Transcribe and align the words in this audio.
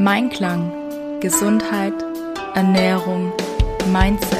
Mein 0.00 0.30
Klang, 0.30 1.18
Gesundheit, 1.18 1.92
Ernährung, 2.54 3.32
Mindset. 3.90 4.38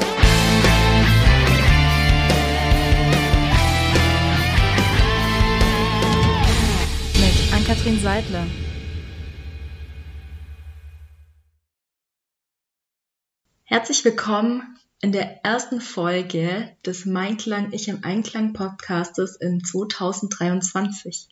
Mit 7.15 7.52
Ann-Kathrin 7.52 7.99
Seidler. 7.99 8.46
Herzlich 13.64 14.04
willkommen 14.04 14.62
in 15.00 15.11
der 15.11 15.45
ersten 15.45 15.80
Folge 15.80 16.70
des 16.86 17.04
Mein 17.04 17.36
Klang, 17.36 17.72
Ich 17.72 17.88
im 17.88 18.04
Einklang 18.04 18.52
Podcastes 18.52 19.34
in 19.34 19.64
2023. 19.64 21.30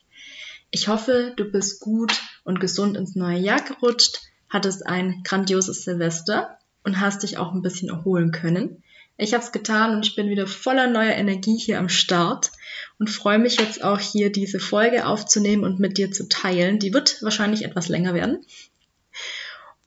Ich 0.71 0.87
hoffe, 0.87 1.33
du 1.35 1.45
bist 1.45 1.79
gut 1.79 2.21
und 2.43 2.59
gesund 2.59 2.97
ins 2.97 3.15
neue 3.15 3.39
Jahr 3.39 3.61
gerutscht, 3.61 4.19
hattest 4.49 4.85
ein 4.85 5.21
grandioses 5.23 5.83
Silvester 5.83 6.57
und 6.83 6.99
hast 6.99 7.23
dich 7.23 7.37
auch 7.37 7.53
ein 7.53 7.61
bisschen 7.61 7.89
erholen 7.89 8.31
können. 8.31 8.83
Ich 9.17 9.33
habe 9.33 9.43
es 9.43 9.51
getan 9.51 9.95
und 9.95 10.05
ich 10.05 10.15
bin 10.15 10.29
wieder 10.29 10.45
voller 10.45 10.87
neuer 10.87 11.13
Energie 11.13 11.57
hier 11.57 11.79
am 11.79 11.89
Start 11.89 12.51
und 12.99 13.09
freue 13.09 13.39
mich 13.39 13.59
jetzt 13.59 13.83
auch 13.83 13.99
hier 13.99 14.31
diese 14.31 14.59
Folge 14.59 15.07
aufzunehmen 15.07 15.63
und 15.63 15.79
mit 15.79 15.97
dir 15.97 16.11
zu 16.11 16.27
teilen. 16.29 16.77
Die 16.77 16.93
wird 16.93 17.23
wahrscheinlich 17.23 17.65
etwas 17.65 17.87
länger 17.87 18.13
werden. 18.13 18.45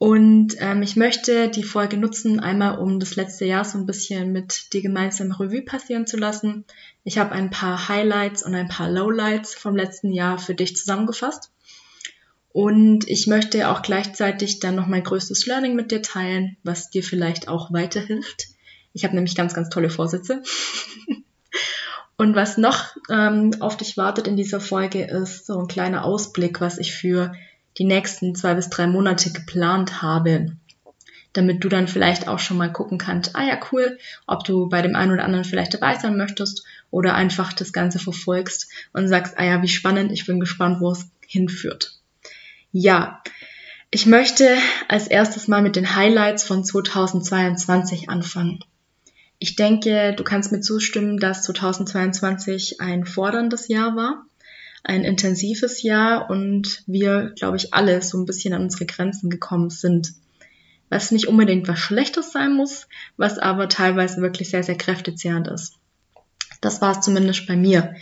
Und 0.02 0.54
ähm, 0.60 0.80
ich 0.80 0.96
möchte 0.96 1.50
die 1.50 1.62
Folge 1.62 1.98
nutzen, 1.98 2.40
einmal 2.40 2.78
um 2.78 3.00
das 3.00 3.16
letzte 3.16 3.44
Jahr 3.44 3.66
so 3.66 3.76
ein 3.76 3.84
bisschen 3.84 4.32
mit 4.32 4.72
dir 4.72 4.80
gemeinsam 4.80 5.30
Revue 5.30 5.60
passieren 5.60 6.06
zu 6.06 6.16
lassen. 6.16 6.64
Ich 7.04 7.18
habe 7.18 7.32
ein 7.32 7.50
paar 7.50 7.90
Highlights 7.90 8.42
und 8.42 8.54
ein 8.54 8.68
paar 8.68 8.90
Lowlights 8.90 9.54
vom 9.54 9.76
letzten 9.76 10.10
Jahr 10.10 10.38
für 10.38 10.54
dich 10.54 10.74
zusammengefasst. 10.74 11.50
Und 12.54 13.10
ich 13.10 13.26
möchte 13.26 13.68
auch 13.68 13.82
gleichzeitig 13.82 14.58
dann 14.58 14.74
noch 14.74 14.86
mein 14.86 15.04
größtes 15.04 15.44
Learning 15.44 15.76
mit 15.76 15.90
dir 15.90 16.00
teilen, 16.00 16.56
was 16.62 16.88
dir 16.88 17.02
vielleicht 17.02 17.48
auch 17.48 17.70
weiterhilft. 17.70 18.46
Ich 18.94 19.04
habe 19.04 19.14
nämlich 19.14 19.34
ganz, 19.34 19.52
ganz 19.52 19.68
tolle 19.68 19.90
Vorsätze. 19.90 20.42
und 22.16 22.34
was 22.34 22.56
noch 22.56 22.96
ähm, 23.10 23.50
auf 23.60 23.76
dich 23.76 23.98
wartet 23.98 24.26
in 24.28 24.38
dieser 24.38 24.60
Folge 24.60 25.04
ist 25.04 25.44
so 25.44 25.58
ein 25.58 25.68
kleiner 25.68 26.06
Ausblick, 26.06 26.62
was 26.62 26.78
ich 26.78 26.94
für 26.94 27.34
die 27.78 27.84
nächsten 27.84 28.34
zwei 28.34 28.54
bis 28.54 28.68
drei 28.70 28.86
Monate 28.86 29.32
geplant 29.32 30.02
habe, 30.02 30.56
damit 31.32 31.62
du 31.62 31.68
dann 31.68 31.88
vielleicht 31.88 32.26
auch 32.26 32.38
schon 32.38 32.56
mal 32.56 32.72
gucken 32.72 32.98
kannst, 32.98 33.36
ah 33.36 33.44
ja, 33.44 33.58
cool, 33.70 33.98
ob 34.26 34.44
du 34.44 34.68
bei 34.68 34.82
dem 34.82 34.96
einen 34.96 35.12
oder 35.12 35.24
anderen 35.24 35.44
vielleicht 35.44 35.74
dabei 35.74 35.96
sein 35.96 36.16
möchtest 36.16 36.64
oder 36.90 37.14
einfach 37.14 37.52
das 37.52 37.72
Ganze 37.72 37.98
verfolgst 37.98 38.68
und 38.92 39.08
sagst, 39.08 39.38
ah 39.38 39.44
ja, 39.44 39.62
wie 39.62 39.68
spannend, 39.68 40.12
ich 40.12 40.26
bin 40.26 40.40
gespannt, 40.40 40.80
wo 40.80 40.90
es 40.90 41.08
hinführt. 41.26 41.98
Ja, 42.72 43.22
ich 43.90 44.06
möchte 44.06 44.56
als 44.88 45.08
erstes 45.08 45.48
mal 45.48 45.62
mit 45.62 45.76
den 45.76 45.94
Highlights 45.94 46.44
von 46.44 46.64
2022 46.64 48.08
anfangen. 48.08 48.64
Ich 49.38 49.56
denke, 49.56 50.14
du 50.16 50.22
kannst 50.22 50.52
mir 50.52 50.60
zustimmen, 50.60 51.18
dass 51.18 51.42
2022 51.44 52.80
ein 52.80 53.06
forderndes 53.06 53.68
Jahr 53.68 53.96
war 53.96 54.26
ein 54.82 55.04
intensives 55.04 55.82
Jahr 55.82 56.30
und 56.30 56.82
wir, 56.86 57.32
glaube 57.36 57.56
ich, 57.56 57.74
alle 57.74 58.02
so 58.02 58.18
ein 58.18 58.26
bisschen 58.26 58.54
an 58.54 58.62
unsere 58.62 58.86
Grenzen 58.86 59.30
gekommen 59.30 59.70
sind. 59.70 60.12
Was 60.88 61.10
nicht 61.10 61.28
unbedingt 61.28 61.68
was 61.68 61.78
Schlechtes 61.78 62.32
sein 62.32 62.52
muss, 62.54 62.88
was 63.16 63.38
aber 63.38 63.68
teilweise 63.68 64.20
wirklich 64.20 64.50
sehr, 64.50 64.62
sehr 64.62 64.76
kräftezehrend 64.76 65.48
ist. 65.48 65.74
Das 66.60 66.80
war 66.80 66.98
es 66.98 67.04
zumindest 67.04 67.46
bei 67.46 67.56
mir. 67.56 67.94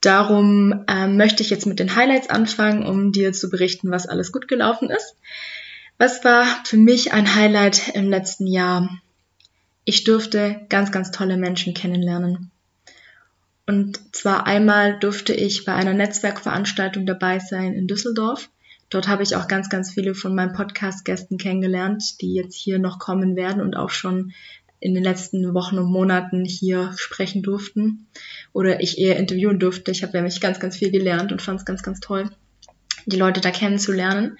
Darum 0.00 0.84
ähm, 0.88 1.16
möchte 1.16 1.42
ich 1.42 1.50
jetzt 1.50 1.66
mit 1.66 1.78
den 1.78 1.96
Highlights 1.96 2.28
anfangen, 2.28 2.86
um 2.86 3.12
dir 3.12 3.32
zu 3.32 3.50
berichten, 3.50 3.90
was 3.90 4.06
alles 4.06 4.32
gut 4.32 4.48
gelaufen 4.48 4.90
ist. 4.90 5.16
Was 5.96 6.24
war 6.24 6.44
für 6.64 6.76
mich 6.76 7.12
ein 7.12 7.34
Highlight 7.34 7.88
im 7.94 8.10
letzten 8.10 8.46
Jahr? 8.46 9.00
Ich 9.84 10.04
durfte 10.04 10.66
ganz, 10.68 10.92
ganz 10.92 11.10
tolle 11.10 11.36
Menschen 11.36 11.72
kennenlernen. 11.74 12.50
Und 13.66 14.14
zwar 14.14 14.46
einmal 14.46 14.98
durfte 14.98 15.32
ich 15.32 15.64
bei 15.64 15.74
einer 15.74 15.94
Netzwerkveranstaltung 15.94 17.06
dabei 17.06 17.38
sein 17.38 17.72
in 17.72 17.86
Düsseldorf. 17.86 18.50
Dort 18.90 19.08
habe 19.08 19.22
ich 19.22 19.34
auch 19.36 19.48
ganz, 19.48 19.70
ganz 19.70 19.92
viele 19.92 20.14
von 20.14 20.34
meinen 20.34 20.52
Podcast-Gästen 20.52 21.38
kennengelernt, 21.38 22.20
die 22.20 22.34
jetzt 22.34 22.54
hier 22.54 22.78
noch 22.78 22.98
kommen 22.98 23.36
werden 23.36 23.62
und 23.62 23.76
auch 23.76 23.90
schon 23.90 24.32
in 24.80 24.94
den 24.94 25.02
letzten 25.02 25.54
Wochen 25.54 25.78
und 25.78 25.90
Monaten 25.90 26.44
hier 26.44 26.92
sprechen 26.96 27.42
durften 27.42 28.06
oder 28.52 28.80
ich 28.80 28.98
eher 28.98 29.16
interviewen 29.16 29.58
durfte. 29.58 29.90
Ich 29.90 30.02
habe 30.02 30.14
nämlich 30.14 30.42
ganz, 30.42 30.60
ganz 30.60 30.76
viel 30.76 30.90
gelernt 30.90 31.32
und 31.32 31.40
fand 31.40 31.60
es 31.60 31.64
ganz, 31.64 31.82
ganz 31.82 32.00
toll, 32.00 32.30
die 33.06 33.16
Leute 33.16 33.40
da 33.40 33.50
kennenzulernen. 33.50 34.38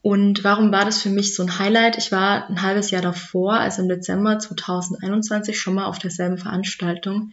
Und 0.00 0.44
warum 0.44 0.70
war 0.70 0.84
das 0.84 1.02
für 1.02 1.10
mich 1.10 1.34
so 1.34 1.42
ein 1.42 1.58
Highlight? 1.58 1.98
Ich 1.98 2.12
war 2.12 2.48
ein 2.48 2.62
halbes 2.62 2.92
Jahr 2.92 3.02
davor, 3.02 3.54
also 3.54 3.82
im 3.82 3.88
Dezember 3.88 4.38
2021, 4.38 5.58
schon 5.58 5.74
mal 5.74 5.86
auf 5.86 5.98
derselben 5.98 6.38
Veranstaltung 6.38 7.32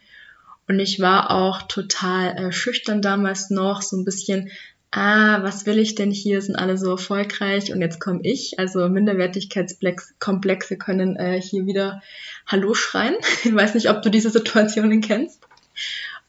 und 0.69 0.79
ich 0.79 0.99
war 0.99 1.31
auch 1.31 1.63
total 1.63 2.37
äh, 2.37 2.51
schüchtern 2.51 3.01
damals 3.01 3.49
noch, 3.49 3.81
so 3.81 3.97
ein 3.97 4.05
bisschen, 4.05 4.51
ah, 4.91 5.41
was 5.41 5.65
will 5.65 5.79
ich 5.79 5.95
denn 5.95 6.11
hier, 6.11 6.43
sind 6.43 6.55
alle 6.55 6.77
so 6.77 6.91
erfolgreich 6.91 7.73
und 7.73 7.81
jetzt 7.81 7.99
komme 7.99 8.19
ich. 8.21 8.59
Also 8.59 8.87
Minderwertigkeitskomplexe 8.87 10.77
können 10.77 11.15
äh, 11.15 11.41
hier 11.41 11.65
wieder 11.65 12.03
Hallo 12.45 12.75
schreien. 12.75 13.15
Ich 13.43 13.53
weiß 13.53 13.73
nicht, 13.73 13.89
ob 13.89 14.03
du 14.03 14.11
diese 14.11 14.29
Situationen 14.29 15.01
kennst. 15.01 15.41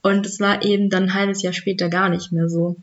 Und 0.00 0.24
es 0.24 0.40
war 0.40 0.64
eben 0.64 0.88
dann 0.88 1.04
ein 1.04 1.14
halbes 1.14 1.42
Jahr 1.42 1.52
später 1.52 1.90
gar 1.90 2.08
nicht 2.08 2.32
mehr 2.32 2.48
so. 2.48 2.76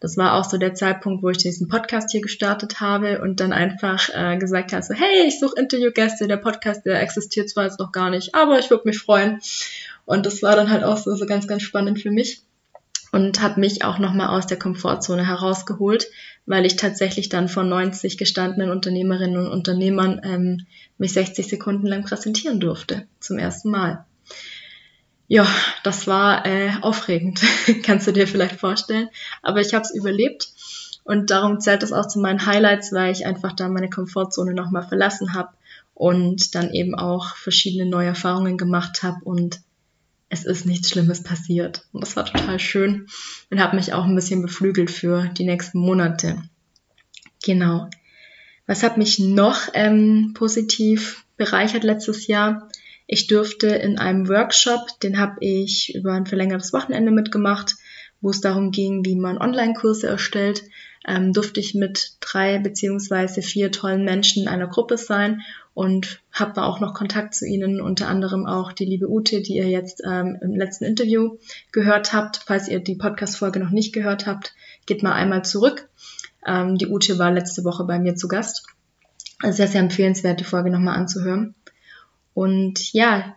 Das 0.00 0.16
war 0.16 0.34
auch 0.34 0.44
so 0.44 0.58
der 0.58 0.74
Zeitpunkt, 0.74 1.22
wo 1.22 1.30
ich 1.30 1.38
diesen 1.38 1.68
Podcast 1.68 2.10
hier 2.10 2.20
gestartet 2.20 2.80
habe 2.80 3.20
und 3.22 3.38
dann 3.38 3.52
einfach 3.52 4.08
äh, 4.12 4.36
gesagt 4.38 4.72
habe, 4.72 4.82
so, 4.82 4.92
hey, 4.92 5.28
ich 5.28 5.38
suche 5.38 5.54
Interviewgäste, 5.56 6.26
der 6.26 6.36
Podcast, 6.36 6.84
der 6.84 7.00
existiert 7.00 7.48
zwar 7.48 7.64
jetzt 7.64 7.78
noch 7.78 7.92
gar 7.92 8.10
nicht, 8.10 8.34
aber 8.34 8.58
ich 8.58 8.70
würde 8.70 8.88
mich 8.88 8.98
freuen. 8.98 9.40
Und 10.06 10.24
das 10.24 10.42
war 10.42 10.56
dann 10.56 10.70
halt 10.70 10.84
auch 10.84 10.96
so, 10.96 11.14
so 11.14 11.26
ganz, 11.26 11.46
ganz 11.46 11.62
spannend 11.62 12.00
für 12.00 12.10
mich 12.10 12.42
und 13.12 13.40
hat 13.42 13.58
mich 13.58 13.84
auch 13.84 13.98
nochmal 13.98 14.28
aus 14.28 14.46
der 14.46 14.58
Komfortzone 14.58 15.26
herausgeholt, 15.26 16.06
weil 16.46 16.64
ich 16.64 16.76
tatsächlich 16.76 17.28
dann 17.28 17.48
von 17.48 17.68
90 17.68 18.16
gestandenen 18.16 18.70
Unternehmerinnen 18.70 19.36
und 19.36 19.48
Unternehmern 19.48 20.20
ähm, 20.24 20.66
mich 20.96 21.12
60 21.12 21.48
Sekunden 21.48 21.86
lang 21.86 22.04
präsentieren 22.04 22.60
durfte, 22.60 23.06
zum 23.20 23.38
ersten 23.38 23.70
Mal. 23.70 24.04
Ja, 25.28 25.46
das 25.82 26.06
war 26.06 26.46
äh, 26.46 26.70
aufregend, 26.82 27.40
kannst 27.82 28.06
du 28.06 28.12
dir 28.12 28.28
vielleicht 28.28 28.60
vorstellen. 28.60 29.08
Aber 29.42 29.60
ich 29.60 29.74
habe 29.74 29.84
es 29.84 29.92
überlebt 29.92 30.48
und 31.02 31.30
darum 31.30 31.60
zählt 31.60 31.82
es 31.82 31.92
auch 31.92 32.06
zu 32.06 32.20
meinen 32.20 32.46
Highlights, 32.46 32.92
weil 32.92 33.12
ich 33.12 33.26
einfach 33.26 33.52
da 33.54 33.68
meine 33.68 33.90
Komfortzone 33.90 34.54
nochmal 34.54 34.86
verlassen 34.86 35.34
habe 35.34 35.50
und 35.94 36.54
dann 36.54 36.70
eben 36.70 36.94
auch 36.94 37.34
verschiedene 37.34 37.88
neue 37.88 38.08
Erfahrungen 38.08 38.56
gemacht 38.56 39.02
habe 39.02 39.18
und 39.24 39.60
es 40.28 40.44
ist 40.44 40.66
nichts 40.66 40.90
Schlimmes 40.90 41.22
passiert. 41.22 41.86
Und 41.92 42.02
das 42.02 42.16
war 42.16 42.24
total 42.24 42.58
schön 42.58 43.06
und 43.50 43.60
hat 43.60 43.74
mich 43.74 43.92
auch 43.92 44.04
ein 44.04 44.14
bisschen 44.14 44.42
beflügelt 44.42 44.90
für 44.90 45.28
die 45.36 45.44
nächsten 45.44 45.78
Monate. 45.78 46.42
Genau. 47.44 47.88
Was 48.66 48.82
hat 48.82 48.98
mich 48.98 49.18
noch 49.18 49.68
ähm, 49.74 50.32
positiv 50.34 51.24
bereichert 51.36 51.84
letztes 51.84 52.26
Jahr? 52.26 52.68
Ich 53.06 53.28
durfte 53.28 53.68
in 53.68 53.98
einem 53.98 54.28
Workshop, 54.28 54.98
den 55.00 55.18
habe 55.18 55.36
ich 55.40 55.94
über 55.94 56.12
ein 56.12 56.26
verlängertes 56.26 56.72
Wochenende 56.72 57.12
mitgemacht, 57.12 57.76
wo 58.20 58.30
es 58.30 58.40
darum 58.40 58.72
ging, 58.72 59.04
wie 59.04 59.14
man 59.14 59.38
Online-Kurse 59.38 60.08
erstellt, 60.08 60.64
ähm, 61.06 61.32
durfte 61.32 61.60
ich 61.60 61.74
mit 61.74 62.16
drei 62.18 62.58
beziehungsweise 62.58 63.42
vier 63.42 63.70
tollen 63.70 64.04
Menschen 64.04 64.42
in 64.42 64.48
einer 64.48 64.66
Gruppe 64.66 64.98
sein 64.98 65.42
und 65.76 66.22
habe 66.32 66.62
auch 66.62 66.80
noch 66.80 66.94
Kontakt 66.94 67.34
zu 67.34 67.44
ihnen, 67.44 67.82
unter 67.82 68.08
anderem 68.08 68.46
auch 68.46 68.72
die 68.72 68.86
liebe 68.86 69.10
Ute, 69.10 69.42
die 69.42 69.58
ihr 69.58 69.68
jetzt 69.68 70.02
ähm, 70.06 70.38
im 70.40 70.54
letzten 70.54 70.84
Interview 70.84 71.36
gehört 71.70 72.14
habt. 72.14 72.40
Falls 72.46 72.66
ihr 72.66 72.80
die 72.80 72.94
Podcast-Folge 72.94 73.60
noch 73.60 73.68
nicht 73.68 73.92
gehört 73.92 74.26
habt, 74.26 74.54
geht 74.86 75.02
mal 75.02 75.12
einmal 75.12 75.44
zurück. 75.44 75.90
Ähm, 76.46 76.78
die 76.78 76.86
Ute 76.86 77.18
war 77.18 77.30
letzte 77.30 77.62
Woche 77.64 77.84
bei 77.84 77.98
mir 77.98 78.14
zu 78.14 78.26
Gast. 78.26 78.66
Sehr, 79.42 79.68
sehr 79.68 80.34
die 80.34 80.44
Folge 80.44 80.70
nochmal 80.70 80.96
anzuhören. 80.96 81.54
Und 82.32 82.94
ja, 82.94 83.36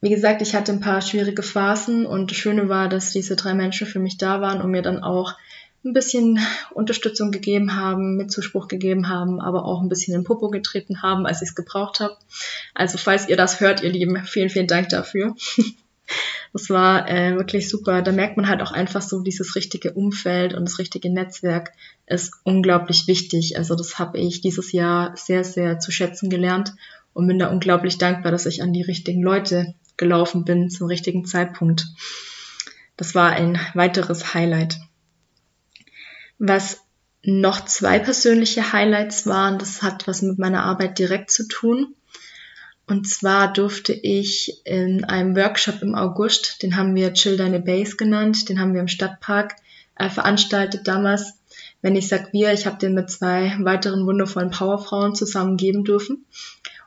wie 0.00 0.10
gesagt, 0.10 0.42
ich 0.42 0.54
hatte 0.54 0.70
ein 0.70 0.80
paar 0.80 1.02
schwierige 1.02 1.42
Phasen 1.42 2.06
und 2.06 2.30
das 2.30 2.38
Schöne 2.38 2.68
war, 2.68 2.88
dass 2.88 3.10
diese 3.10 3.34
drei 3.34 3.52
Menschen 3.52 3.88
für 3.88 3.98
mich 3.98 4.16
da 4.16 4.40
waren 4.40 4.62
und 4.62 4.70
mir 4.70 4.82
dann 4.82 5.02
auch 5.02 5.34
ein 5.84 5.92
bisschen 5.92 6.38
Unterstützung 6.72 7.30
gegeben 7.30 7.76
haben, 7.76 8.16
mit 8.16 8.30
Zuspruch 8.30 8.68
gegeben 8.68 9.08
haben, 9.08 9.40
aber 9.40 9.64
auch 9.64 9.82
ein 9.82 9.88
bisschen 9.88 10.14
in 10.14 10.24
Popo 10.24 10.48
getreten 10.48 11.02
haben, 11.02 11.26
als 11.26 11.42
ich 11.42 11.48
es 11.50 11.54
gebraucht 11.54 12.00
habe. 12.00 12.16
Also 12.74 12.98
falls 12.98 13.28
ihr 13.28 13.36
das 13.36 13.60
hört, 13.60 13.82
ihr 13.82 13.90
Lieben, 13.90 14.24
vielen, 14.24 14.50
vielen 14.50 14.66
Dank 14.66 14.88
dafür. 14.88 15.34
Das 16.52 16.70
war 16.70 17.10
äh, 17.10 17.34
wirklich 17.34 17.68
super. 17.68 18.00
Da 18.00 18.12
merkt 18.12 18.36
man 18.36 18.48
halt 18.48 18.62
auch 18.62 18.70
einfach 18.70 19.02
so, 19.02 19.22
dieses 19.22 19.56
richtige 19.56 19.92
Umfeld 19.92 20.54
und 20.54 20.64
das 20.64 20.78
richtige 20.78 21.12
Netzwerk 21.12 21.72
ist 22.06 22.32
unglaublich 22.44 23.08
wichtig. 23.08 23.58
Also 23.58 23.74
das 23.74 23.98
habe 23.98 24.18
ich 24.18 24.40
dieses 24.40 24.70
Jahr 24.70 25.16
sehr, 25.16 25.42
sehr 25.42 25.80
zu 25.80 25.90
schätzen 25.90 26.30
gelernt 26.30 26.74
und 27.12 27.26
bin 27.26 27.40
da 27.40 27.48
unglaublich 27.48 27.98
dankbar, 27.98 28.30
dass 28.30 28.46
ich 28.46 28.62
an 28.62 28.72
die 28.72 28.82
richtigen 28.82 29.22
Leute 29.22 29.74
gelaufen 29.96 30.44
bin 30.44 30.70
zum 30.70 30.86
richtigen 30.86 31.24
Zeitpunkt. 31.24 31.86
Das 32.96 33.16
war 33.16 33.30
ein 33.30 33.58
weiteres 33.74 34.34
Highlight. 34.34 34.78
Was 36.38 36.84
noch 37.24 37.64
zwei 37.64 37.98
persönliche 37.98 38.72
Highlights 38.72 39.26
waren. 39.26 39.58
Das 39.58 39.82
hat 39.82 40.06
was 40.06 40.22
mit 40.22 40.38
meiner 40.38 40.64
Arbeit 40.64 40.98
direkt 40.98 41.30
zu 41.30 41.48
tun. 41.48 41.94
Und 42.86 43.08
zwar 43.08 43.52
durfte 43.52 43.94
ich 43.94 44.60
in 44.66 45.04
einem 45.04 45.34
Workshop 45.36 45.80
im 45.80 45.94
August, 45.94 46.62
den 46.62 46.76
haben 46.76 46.94
wir 46.94 47.14
Chill 47.14 47.38
Deine 47.38 47.60
Base 47.60 47.96
genannt, 47.96 48.50
den 48.50 48.60
haben 48.60 48.74
wir 48.74 48.80
im 48.82 48.88
Stadtpark 48.88 49.56
äh, 49.96 50.10
veranstaltet 50.10 50.86
damals. 50.86 51.38
Wenn 51.80 51.96
ich 51.96 52.08
sag 52.08 52.34
wir, 52.34 52.52
ich 52.52 52.66
habe 52.66 52.76
den 52.76 52.92
mit 52.92 53.10
zwei 53.10 53.56
weiteren 53.60 54.06
wundervollen 54.06 54.50
Powerfrauen 54.50 55.14
zusammen 55.14 55.56
geben 55.56 55.84
dürfen. 55.84 56.26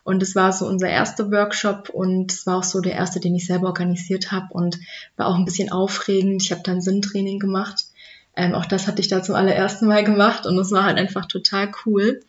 Und 0.03 0.21
es 0.21 0.35
war 0.35 0.53
so 0.53 0.67
unser 0.67 0.87
erster 0.87 1.31
Workshop 1.31 1.89
und 1.89 2.31
es 2.31 2.45
war 2.45 2.57
auch 2.57 2.63
so 2.63 2.79
der 2.79 2.93
erste, 2.93 3.19
den 3.19 3.35
ich 3.35 3.47
selber 3.47 3.67
organisiert 3.67 4.31
habe 4.31 4.47
und 4.51 4.79
war 5.17 5.27
auch 5.27 5.35
ein 5.35 5.45
bisschen 5.45 5.71
aufregend. 5.71 6.43
Ich 6.43 6.51
habe 6.51 6.61
dann 6.63 6.79
Sinntraining 6.79 7.39
gemacht 7.39 7.87
ähm, 8.37 8.53
auch 8.53 8.65
das 8.65 8.87
hatte 8.87 9.01
ich 9.01 9.07
da 9.07 9.23
zum 9.23 9.33
allerersten 9.33 9.87
Mal 9.87 10.03
gemacht 10.03 10.45
und 10.45 10.57
es 10.59 10.71
war 10.71 10.83
halt 10.83 10.99
einfach 10.99 11.25
total 11.25 11.71
cool, 11.85 12.21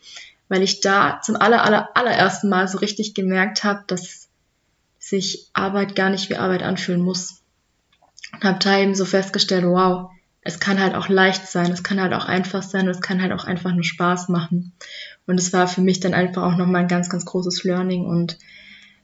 weil 0.47 0.63
ich 0.63 0.81
da 0.81 1.21
zum 1.21 1.35
aller, 1.35 1.63
aller, 1.63 1.89
allerersten 1.95 2.49
Mal 2.49 2.67
so 2.67 2.79
richtig 2.79 3.13
gemerkt 3.13 3.63
habe, 3.63 3.83
dass 3.85 4.27
sich 4.97 5.47
Arbeit 5.53 5.95
gar 5.95 6.09
nicht 6.09 6.31
wie 6.31 6.35
Arbeit 6.35 6.63
anfühlen 6.63 7.01
muss. 7.01 7.43
Und 8.33 8.43
habe 8.43 8.57
da 8.59 8.79
eben 8.79 8.95
so 8.95 9.05
festgestellt, 9.05 9.65
wow, 9.65 10.09
es 10.41 10.59
kann 10.59 10.79
halt 10.79 10.95
auch 10.95 11.09
leicht 11.09 11.47
sein, 11.47 11.71
es 11.71 11.83
kann 11.83 12.01
halt 12.01 12.13
auch 12.13 12.25
einfach 12.25 12.63
sein 12.63 12.85
und 12.85 12.95
es 12.95 13.01
kann 13.01 13.21
halt 13.21 13.31
auch 13.31 13.43
einfach 13.43 13.71
nur 13.71 13.83
Spaß 13.83 14.29
machen. 14.29 14.73
Und 15.27 15.39
es 15.39 15.53
war 15.53 15.67
für 15.67 15.81
mich 15.81 15.99
dann 15.99 16.15
einfach 16.15 16.41
auch 16.41 16.57
nochmal 16.57 16.81
ein 16.81 16.87
ganz, 16.87 17.11
ganz 17.11 17.23
großes 17.23 17.63
Learning 17.63 18.05
und 18.05 18.39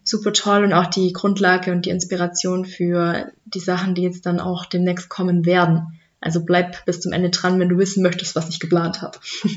super 0.04 0.34
toll 0.34 0.64
und 0.64 0.74
auch 0.74 0.88
die 0.88 1.14
Grundlage 1.14 1.72
und 1.72 1.86
die 1.86 1.92
Inspiration 1.92 2.66
für 2.66 3.32
die 3.46 3.60
Sachen, 3.60 3.94
die 3.94 4.02
jetzt 4.02 4.26
dann 4.26 4.40
auch 4.40 4.66
demnächst 4.66 5.10
kommen 5.10 5.46
werden. 5.46 6.00
Also 6.26 6.44
bleib 6.44 6.84
bis 6.86 7.02
zum 7.02 7.14
Ende 7.14 7.30
dran, 7.30 7.60
wenn 7.60 7.70
du 7.70 7.78
wissen 7.78 8.02
möchtest, 8.02 8.36
was 8.36 8.50
ich 8.50 8.60
geplant 8.60 9.04
habe. 9.04 9.20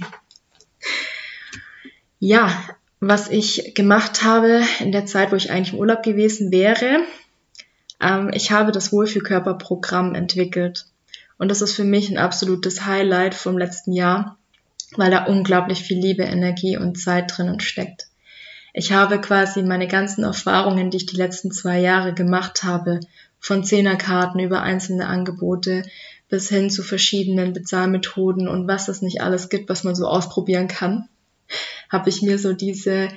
ja, 2.19 2.63
was 3.01 3.31
ich 3.31 3.73
gemacht 3.75 4.23
habe 4.23 4.61
in 4.79 4.93
der 4.93 5.07
Zeit, 5.07 5.33
wo 5.33 5.37
ich 5.37 5.51
eigentlich 5.51 5.73
im 5.73 5.79
Urlaub 5.79 6.03
gewesen 6.03 6.53
wäre, 6.53 6.99
ähm, 8.03 8.31
ich 8.35 8.53
habe 8.53 8.71
das 8.71 8.93
Wohlfühlkörperprogramm 8.93 10.15
entwickelt. 10.15 10.85
Und 11.39 11.49
das 11.49 11.63
ist 11.63 11.73
für 11.73 11.85
mich 11.85 12.11
ein 12.11 12.19
absolutes 12.19 12.85
Highlight 12.85 13.35
vom 13.35 13.57
letzten 13.57 13.95
Jahr, 13.95 14.37
weil 14.95 15.11
da 15.11 15.25
unglaublich 15.25 15.83
viel 15.85 15.99
Liebe, 15.99 16.25
Energie 16.25 16.77
und 16.77 17.01
Zeit 17.01 17.33
drinnen 17.35 17.61
steckt. 17.61 18.09
Ich 18.75 18.93
habe 18.93 19.23
quasi 19.23 19.63
meine 19.63 19.89
ganzen 19.89 20.23
Erfahrungen, 20.23 20.91
die 20.91 20.99
ich 20.99 21.07
die 21.07 21.17
letzten 21.17 21.51
zwei 21.51 21.81
Jahre 21.81 22.13
gemacht 22.13 22.63
habe, 22.63 23.01
von 23.41 23.65
Zehnerkarten 23.65 24.39
über 24.39 24.61
einzelne 24.61 25.07
Angebote 25.07 25.85
bis 26.29 26.49
hin 26.49 26.71
zu 26.71 26.83
verschiedenen 26.83 27.53
Bezahlmethoden 27.53 28.49
und 28.49 28.69
was 28.69 28.89
es 28.89 29.03
nicht 29.03 29.23
alles 29.23 29.49
gibt, 29.49 29.69
was 29.69 29.85
man 29.85 29.95
so 29.95 30.07
ausprobieren 30.07 30.69
kann, 30.69 31.09
habe 31.89 32.11
ich 32.11 32.23
mir 32.23 32.39
so 32.39 32.53
diese 32.53 33.09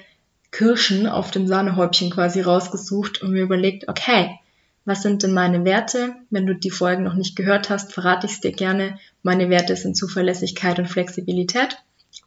Kirschen 0.51 1.07
auf 1.07 1.31
dem 1.31 1.47
Sahnehäubchen 1.47 2.09
quasi 2.09 2.41
rausgesucht 2.41 3.21
und 3.21 3.31
mir 3.31 3.43
überlegt, 3.43 3.87
okay, 3.87 4.39
was 4.85 5.03
sind 5.03 5.23
denn 5.23 5.33
meine 5.33 5.63
Werte? 5.63 6.15
Wenn 6.29 6.45
du 6.45 6.55
die 6.55 6.71
Folgen 6.71 7.03
noch 7.03 7.13
nicht 7.13 7.35
gehört 7.35 7.69
hast, 7.69 7.93
verrate 7.93 8.25
ich 8.25 8.33
es 8.33 8.41
dir 8.41 8.51
gerne. 8.51 8.99
Meine 9.21 9.49
Werte 9.49 9.75
sind 9.75 9.95
Zuverlässigkeit 9.95 10.79
und 10.79 10.87
Flexibilität. 10.87 11.77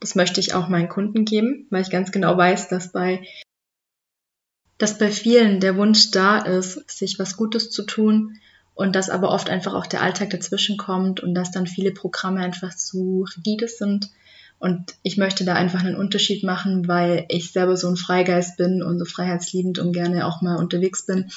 Das 0.00 0.14
möchte 0.14 0.40
ich 0.40 0.54
auch 0.54 0.68
meinen 0.68 0.88
Kunden 0.88 1.24
geben, 1.24 1.66
weil 1.70 1.82
ich 1.82 1.90
ganz 1.90 2.12
genau 2.12 2.36
weiß, 2.36 2.68
dass 2.68 2.92
bei, 2.92 3.26
dass 4.78 4.98
bei 4.98 5.10
vielen 5.10 5.60
der 5.60 5.76
Wunsch 5.76 6.10
da 6.10 6.38
ist, 6.38 6.88
sich 6.90 7.18
was 7.18 7.36
Gutes 7.36 7.70
zu 7.70 7.82
tun, 7.82 8.38
und 8.74 8.96
dass 8.96 9.10
aber 9.10 9.30
oft 9.30 9.50
einfach 9.50 9.74
auch 9.74 9.86
der 9.86 10.02
Alltag 10.02 10.30
dazwischen 10.30 10.76
kommt 10.76 11.20
und 11.20 11.34
dass 11.34 11.50
dann 11.50 11.66
viele 11.66 11.92
Programme 11.92 12.40
einfach 12.40 12.74
zu 12.74 13.26
rigide 13.36 13.68
sind. 13.68 14.10
Und 14.58 14.94
ich 15.02 15.16
möchte 15.16 15.44
da 15.44 15.54
einfach 15.54 15.80
einen 15.80 15.96
Unterschied 15.96 16.42
machen, 16.42 16.88
weil 16.88 17.26
ich 17.28 17.52
selber 17.52 17.76
so 17.76 17.88
ein 17.88 17.96
Freigeist 17.96 18.56
bin 18.56 18.82
und 18.82 18.98
so 18.98 19.04
freiheitsliebend 19.04 19.78
und 19.78 19.92
gerne 19.92 20.26
auch 20.26 20.42
mal 20.42 20.56
unterwegs 20.56 21.06
bin, 21.06 21.30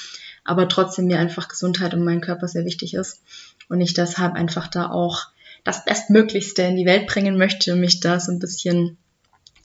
aber 0.44 0.68
trotzdem 0.68 1.06
mir 1.06 1.18
einfach 1.18 1.48
Gesundheit 1.48 1.94
und 1.94 2.04
mein 2.04 2.20
Körper 2.20 2.48
sehr 2.48 2.64
wichtig 2.64 2.94
ist 2.94 3.22
und 3.68 3.80
ich 3.80 3.92
deshalb 3.94 4.34
einfach 4.34 4.66
da 4.68 4.90
auch 4.90 5.26
das 5.64 5.84
Bestmöglichste 5.84 6.62
in 6.62 6.76
die 6.76 6.86
Welt 6.86 7.06
bringen 7.06 7.36
möchte 7.36 7.74
und 7.74 7.80
mich 7.80 8.00
da 8.00 8.18
so 8.18 8.32
ein 8.32 8.38
bisschen, 8.38 8.96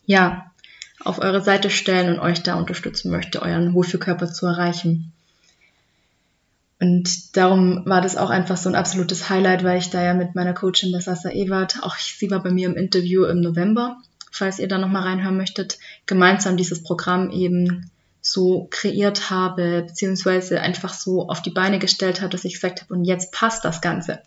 ja, 0.06 0.52
auf 1.00 1.20
eure 1.20 1.42
Seite 1.42 1.70
stellen 1.70 2.14
und 2.14 2.20
euch 2.20 2.44
da 2.44 2.56
unterstützen 2.56 3.12
möchte, 3.12 3.42
euren 3.42 3.74
Wohlfühlkörper 3.74 4.32
zu 4.32 4.46
erreichen. 4.46 5.13
Und 6.80 7.38
darum 7.38 7.84
war 7.86 8.02
das 8.02 8.18
auch 8.18 8.30
einfach 8.30 8.58
so 8.58 8.70
ein 8.70 8.76
absolutes 8.76 9.30
Highlight, 9.30 9.64
weil 9.64 9.78
ich 9.78 9.90
da 9.90 10.04
ja 10.04 10.14
mit 10.14 10.36
meiner 10.36 10.54
Coachin, 10.54 10.92
der 10.92 11.02
Sasa 11.02 11.30
Ewart, 11.30 11.80
auch 11.82 11.96
sie 11.96 12.30
war 12.30 12.44
bei 12.44 12.52
mir 12.52 12.68
im 12.68 12.76
Interview 12.76 13.24
im 13.26 13.42
November, 13.42 13.98
falls 14.32 14.60
ihr 14.60 14.68
da 14.68 14.78
nochmal 14.78 15.04
reinhören 15.04 15.38
möchtet, 15.38 15.78
gemeinsam 16.06 16.58
dieses 16.58 16.84
Programm 16.84 17.30
eben 17.30 17.90
so 18.22 18.68
kreiert 18.70 19.30
habe, 19.30 19.84
beziehungsweise 19.88 20.62
einfach 20.62 20.94
so 20.94 21.28
auf 21.28 21.42
die 21.42 21.52
Beine 21.52 21.80
gestellt 21.80 22.22
habe, 22.22 22.30
dass 22.30 22.46
ich 22.46 22.54
gesagt 22.54 22.82
habe, 22.82 22.94
und 22.94 23.06
jetzt 23.06 23.32
passt 23.32 23.66
das 23.66 23.82
Ganze. 23.82 24.20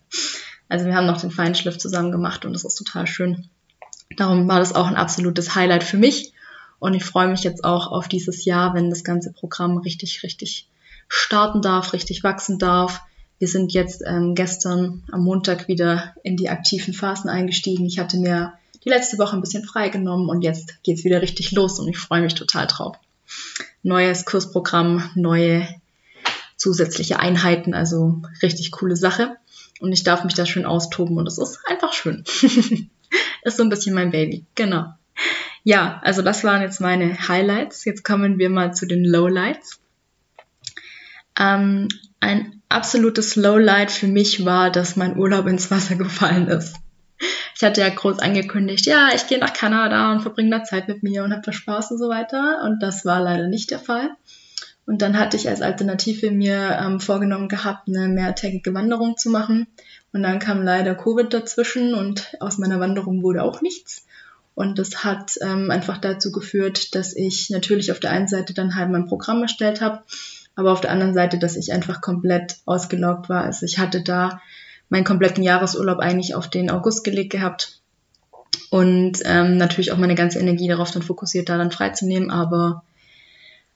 Also 0.69 0.87
wir 0.87 0.95
haben 0.95 1.07
noch 1.07 1.21
den 1.21 1.31
Feinschliff 1.31 1.79
zusammen 1.79 2.13
gemacht 2.13 2.45
und 2.45 2.53
das 2.53 2.65
ist 2.65 2.77
total 2.77 3.07
schön. 3.07 3.49
Darum 4.17 4.49
war 4.49 4.59
das 4.59 4.75
auch 4.75 4.87
ein 4.87 4.97
absolutes 4.97 5.55
Highlight 5.55 5.85
für 5.85 5.97
mich. 5.97 6.33
Und 6.79 6.95
ich 6.95 7.05
freue 7.05 7.29
mich 7.29 7.43
jetzt 7.43 7.65
auch 7.65 7.91
auf 7.91 8.07
dieses 8.07 8.45
Jahr, 8.45 8.75
wenn 8.75 8.91
das 8.91 9.03
ganze 9.03 9.33
Programm 9.33 9.79
richtig, 9.79 10.23
richtig 10.23 10.69
starten 11.08 11.62
darf, 11.62 11.93
richtig 11.93 12.23
wachsen 12.23 12.58
darf. 12.58 13.03
Wir 13.38 13.49
sind 13.49 13.73
jetzt 13.73 14.03
ähm, 14.06 14.35
gestern 14.35 15.05
am 15.12 15.23
Montag 15.23 15.69
wieder 15.69 16.14
in 16.23 16.37
die 16.37 16.49
aktiven 16.49 16.94
Phasen 16.94 17.29
eingestiegen. 17.29 17.85
Ich 17.87 17.99
hatte 17.99 18.17
mir 18.17 18.55
die 18.85 18.88
letzte 18.88 19.19
Woche 19.19 19.37
ein 19.37 19.43
bisschen 19.43 19.64
freigenommen 19.64 20.29
und 20.29 20.43
jetzt 20.43 20.82
geht's 20.82 21.05
wieder 21.05 21.20
richtig 21.20 21.53
los 21.53 21.79
und 21.79 21.88
ich 21.88 21.99
freue 21.99 22.23
mich 22.23 22.35
total 22.35 22.67
drauf. 22.67 22.97
Neues 23.82 24.25
Kursprogramm, 24.25 25.11
neue 25.14 25.69
zusätzliche 26.56 27.19
Einheiten, 27.19 27.75
also 27.75 28.23
richtig 28.43 28.70
coole 28.73 28.97
Sache. 28.97 29.37
Und 29.81 29.93
ich 29.93 30.05
darf 30.05 30.25
mich 30.25 30.35
da 30.35 30.47
schön 30.47 30.64
austoben 30.64 31.19
und 31.19 31.26
es 31.26 31.38
ist 31.38 31.59
einfach 31.67 31.93
schön. 31.93 32.25
ist 33.43 33.56
so 33.56 33.62
ein 33.62 33.69
bisschen 33.69 33.94
mein 33.94 34.11
Baby, 34.11 34.44
genau. 34.55 34.87
Ja, 35.64 36.00
also 36.02 36.23
das 36.23 36.44
waren 36.44 36.62
jetzt 36.62 36.81
meine 36.81 37.29
Highlights. 37.29 37.85
Jetzt 37.85 38.05
kommen 38.05 38.38
wir 38.38 38.49
mal 38.49 38.73
zu 38.73 38.87
den 38.87 39.05
Lowlights. 39.05 39.81
Ähm, 41.38 41.88
ein 42.21 42.62
absolutes 42.69 43.37
Lowlight 43.37 43.91
für 43.91 44.09
mich 44.09 44.44
war, 44.44 44.71
dass 44.71 44.97
mein 44.97 45.17
Urlaub 45.17 45.47
ins 45.47 45.71
Wasser 45.71 45.97
gefallen 45.97 46.49
ist. 46.49 46.77
Ich 47.55 47.62
hatte 47.62 47.81
ja 47.81 47.88
groß 47.88 48.19
angekündigt, 48.19 48.85
ja, 48.85 49.09
ich 49.15 49.27
gehe 49.27 49.38
nach 49.38 49.55
Kanada 49.55 50.12
und 50.12 50.21
verbringe 50.21 50.50
da 50.50 50.65
Zeit 50.65 50.88
mit 50.88 51.02
mir 51.02 51.25
und 51.25 51.33
habe 51.33 51.43
da 51.43 51.52
Spaß 51.52 51.93
und 51.93 51.99
so 51.99 52.09
weiter. 52.11 52.62
Und 52.64 52.83
das 52.83 53.07
war 53.07 53.23
leider 53.23 53.49
nicht 53.49 53.71
der 53.71 53.78
Fall. 53.78 54.11
Und 54.85 55.02
dann 55.02 55.19
hatte 55.19 55.37
ich 55.37 55.49
als 55.49 55.62
Alternative 55.62 56.31
mir 56.31 56.78
ähm, 56.81 57.00
vorgenommen 57.00 57.49
gehabt, 57.49 57.88
eine 57.88 58.09
mehrtägige 58.09 58.75
Wanderung 58.75 59.16
zu 59.16 59.31
machen. 59.31 59.66
Und 60.12 60.23
dann 60.23 60.38
kam 60.38 60.62
leider 60.62 60.95
Covid 60.95 61.33
dazwischen 61.33 61.95
und 61.95 62.37
aus 62.40 62.59
meiner 62.59 62.78
Wanderung 62.78 63.23
wurde 63.23 63.43
auch 63.43 63.62
nichts. 63.62 64.07
Und 64.55 64.78
das 64.78 65.05
hat 65.05 65.33
ähm, 65.43 65.71
einfach 65.71 65.99
dazu 65.99 66.33
geführt, 66.33 66.95
dass 66.95 67.16
ich 67.16 67.50
natürlich 67.50 67.90
auf 67.90 68.00
der 68.00 68.11
einen 68.11 68.28
Seite 68.28 68.55
dann 68.55 68.75
halt 68.75 68.90
mein 68.90 69.07
Programm 69.07 69.43
erstellt 69.43 69.81
habe 69.81 70.02
aber 70.57 70.73
auf 70.73 70.81
der 70.81 70.91
anderen 70.91 71.15
Seite, 71.15 71.39
dass 71.39 71.57
ich 71.57 71.73
einfach 71.73 72.01
komplett 72.01 72.57
ausgelaugt 72.65 73.29
war. 73.29 73.45
Also 73.45 73.65
ich 73.67 73.79
hatte 73.79 74.03
da 74.03 74.41
meinen 74.89 75.05
kompletten 75.05 75.45
Jahresurlaub 75.45 75.99
eigentlich 75.99 76.35
auf 76.35 76.49
den 76.49 76.71
August 76.71 77.05
gelegt 77.05 77.31
gehabt. 77.31 77.81
Und 78.71 79.21
ähm, 79.25 79.59
natürlich 79.59 79.93
auch 79.93 79.99
meine 79.99 80.15
ganze 80.15 80.39
Energie 80.39 80.67
darauf 80.67 80.91
dann 80.91 81.03
fokussiert, 81.03 81.49
da 81.49 81.59
dann 81.59 81.71
freizunehmen, 81.71 82.31
aber 82.31 82.83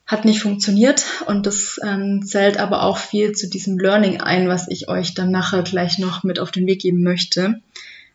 hat 0.05 0.25
nicht 0.25 0.41
funktioniert. 0.41 1.05
Und 1.27 1.45
das 1.45 1.79
ähm, 1.85 2.23
zählt 2.25 2.59
aber 2.59 2.83
auch 2.83 2.97
viel 2.97 3.31
zu 3.33 3.47
diesem 3.47 3.77
Learning 3.79 4.19
ein, 4.19 4.49
was 4.49 4.67
ich 4.67 4.89
euch 4.89 5.13
dann 5.13 5.31
nachher 5.31 5.63
gleich 5.63 5.99
noch 5.99 6.23
mit 6.23 6.39
auf 6.39 6.51
den 6.51 6.65
Weg 6.65 6.81
geben 6.81 7.03
möchte. 7.03 7.61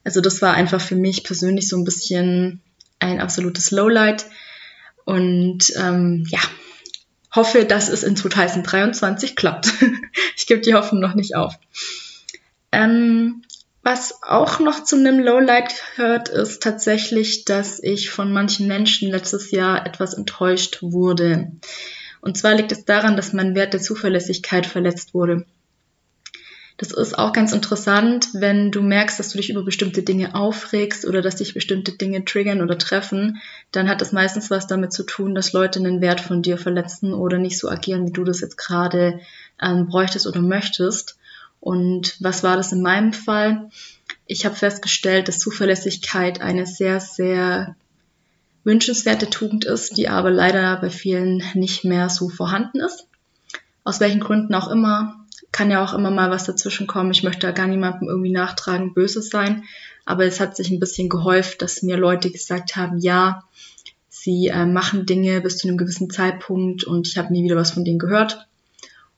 Also 0.05 0.21
das 0.21 0.43
war 0.43 0.55
einfach 0.55 0.81
für 0.81 0.97
mich 0.97 1.25
persönlich 1.25 1.69
so 1.69 1.77
ein 1.77 1.85
bisschen 1.85 2.61
ein 2.99 3.21
absolutes 3.21 3.71
Lowlight. 3.71 4.27
Und 5.05 5.73
ähm, 5.77 6.25
ja, 6.29 6.41
hoffe, 7.37 7.64
dass 7.64 7.88
es 7.88 8.02
in 8.02 8.16
2023 8.16 9.37
klappt. 9.37 9.73
ich 10.37 10.47
gebe 10.47 10.61
die 10.61 10.75
Hoffnung 10.75 11.00
noch 11.00 11.14
nicht 11.14 11.37
auf. 11.37 11.55
Ähm, 12.73 13.43
was 13.83 14.23
auch 14.23 14.59
noch 14.59 14.83
zu 14.83 14.97
einem 14.97 15.21
Lowlight 15.21 15.73
gehört, 15.95 16.28
ist 16.28 16.62
tatsächlich, 16.62 17.45
dass 17.45 17.81
ich 17.81 18.11
von 18.11 18.33
manchen 18.33 18.66
Menschen 18.66 19.11
letztes 19.11 19.52
Jahr 19.52 19.87
etwas 19.87 20.14
enttäuscht 20.14 20.78
wurde. 20.83 21.52
Und 22.21 22.37
zwar 22.37 22.55
liegt 22.55 22.73
es 22.73 22.85
daran, 22.85 23.16
dass 23.16 23.33
mein 23.33 23.55
Wert 23.55 23.75
der 23.75 23.81
Zuverlässigkeit 23.81 24.66
verletzt 24.66 25.14
wurde. 25.14 25.47
Das 26.78 26.92
ist 26.92 27.18
auch 27.18 27.33
ganz 27.33 27.52
interessant, 27.52 28.28
wenn 28.35 28.71
du 28.71 28.83
merkst, 28.83 29.18
dass 29.18 29.30
du 29.30 29.38
dich 29.38 29.49
über 29.49 29.64
bestimmte 29.64 30.02
Dinge 30.02 30.35
aufregst 30.35 31.06
oder 31.06 31.23
dass 31.23 31.37
dich 31.37 31.54
bestimmte 31.54 31.92
Dinge 31.92 32.25
triggern 32.25 32.61
oder 32.61 32.76
treffen, 32.76 33.40
dann 33.73 33.88
hat 33.88 34.02
das 34.02 34.12
meistens 34.12 34.50
was 34.50 34.66
damit 34.66 34.92
zu 34.92 35.04
tun, 35.04 35.35
dass 35.35 35.54
Leute 35.54 35.78
einen 35.78 36.02
Wert 36.02 36.21
von 36.21 36.42
dir 36.42 36.59
verletzen 36.59 37.14
oder 37.14 37.38
nicht 37.38 37.59
so 37.59 37.71
agieren, 37.71 38.06
wie 38.06 38.12
du 38.12 38.25
das 38.25 38.40
jetzt 38.40 38.59
gerade 38.59 39.21
ähm, 39.61 39.87
bräuchtest 39.87 40.26
oder 40.26 40.42
möchtest. 40.42 41.16
Und 41.61 42.16
was 42.21 42.42
war 42.42 42.56
das 42.56 42.73
in 42.73 42.83
meinem 42.83 43.14
Fall? 43.14 43.71
ich 44.26 44.45
habe 44.45 44.56
festgestellt, 44.56 45.28
dass 45.28 45.38
Zuverlässigkeit 45.38 46.40
eine 46.40 46.66
sehr, 46.66 47.00
sehr 47.00 47.76
wünschenswerte 48.64 49.30
Tugend 49.30 49.64
ist, 49.64 49.97
die 49.97 50.09
aber 50.09 50.30
leider 50.30 50.76
bei 50.80 50.90
vielen 50.90 51.42
nicht 51.54 51.85
mehr 51.85 52.09
so 52.09 52.28
vorhanden 52.28 52.80
ist. 52.80 53.06
Aus 53.85 54.00
welchen 54.00 54.21
Gründen 54.21 54.54
auch 54.54 54.68
immer, 54.68 55.25
kann 55.53 55.71
ja 55.71 55.85
auch 55.85 55.95
immer 55.95 56.11
mal 56.11 56.31
was 56.31 56.45
dazwischen 56.45 56.87
kommen. 56.87 57.11
Ich 57.11 57.23
möchte 57.23 57.47
da 57.47 57.53
gar 57.53 57.67
niemandem 57.67 58.09
irgendwie 58.09 58.33
nachtragen, 58.33 58.95
böse 58.95 59.23
sein. 59.23 59.65
Aber 60.05 60.25
es 60.25 60.41
hat 60.41 60.57
sich 60.57 60.71
ein 60.71 60.81
bisschen 60.81 61.09
gehäuft, 61.09 61.62
dass 61.62 61.83
mir 61.83 61.97
Leute 61.97 62.31
gesagt 62.31 62.76
haben, 62.76 62.99
ja, 62.99 63.45
sie 64.09 64.49
äh, 64.49 64.67
machen 64.67 65.07
Dinge 65.07 65.41
bis 65.41 65.59
zu 65.59 65.69
einem 65.69 65.76
gewissen 65.76 66.11
Zeitpunkt 66.11 66.85
und 66.85 67.09
ich 67.09 67.19
habe 67.19 67.33
nie 67.33 67.45
wieder 67.45 67.57
was 67.57 67.73
von 67.73 67.85
denen 67.85 67.99
gehört. 67.99 68.47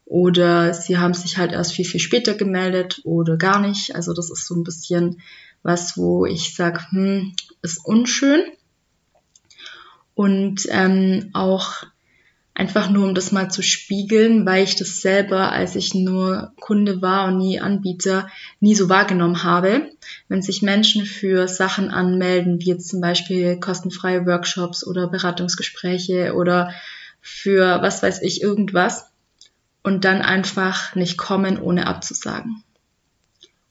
Oder 0.05 0.73
sie 0.73 0.97
haben 0.97 1.13
sich 1.13 1.37
halt 1.37 1.53
erst 1.53 1.75
viel, 1.75 1.85
viel 1.85 2.01
später 2.01 2.35
gemeldet 2.35 3.01
oder 3.05 3.37
gar 3.37 3.61
nicht. 3.61 3.95
Also 3.95 4.15
das 4.15 4.31
ist 4.31 4.47
so 4.47 4.55
ein 4.55 4.65
bisschen 4.65 5.21
was, 5.63 5.97
wo 5.99 6.25
ich 6.25 6.55
sage, 6.55 6.81
hm, 6.91 7.35
ist 7.63 7.85
unschön. 7.85 8.43
Und 10.15 10.67
ähm, 10.71 11.31
auch 11.35 11.85
einfach 12.59 12.91
nur, 12.91 13.07
um 13.07 13.15
das 13.15 13.31
mal 13.31 13.51
zu 13.51 13.63
spiegeln, 13.63 14.45
weil 14.45 14.65
ich 14.65 14.75
das 14.75 15.01
selber, 15.01 15.53
als 15.53 15.77
ich 15.77 15.95
nur 15.95 16.53
Kunde 16.59 17.01
war 17.01 17.29
und 17.29 17.39
nie 17.39 17.61
Anbieter, 17.61 18.29
nie 18.59 18.75
so 18.75 18.89
wahrgenommen 18.89 19.45
habe. 19.45 19.93
Wenn 20.29 20.43
sich 20.43 20.61
Menschen 20.61 21.07
für 21.07 21.47
Sachen 21.47 21.91
anmelden, 21.91 22.61
wie 22.61 22.71
jetzt 22.71 22.89
zum 22.89 23.01
Beispiel 23.01 23.61
kostenfreie 23.61 24.27
Workshops 24.27 24.85
oder 24.85 25.07
Beratungsgespräche 25.07 26.35
oder 26.35 26.75
für 27.21 27.81
was 27.81 28.03
weiß 28.03 28.23
ich 28.23 28.43
irgendwas 28.43 29.09
und 29.85 30.05
dann 30.05 30.21
einfach 30.21 30.97
nicht 30.97 31.17
kommen, 31.17 31.61
ohne 31.61 31.87
abzusagen. 31.87 32.65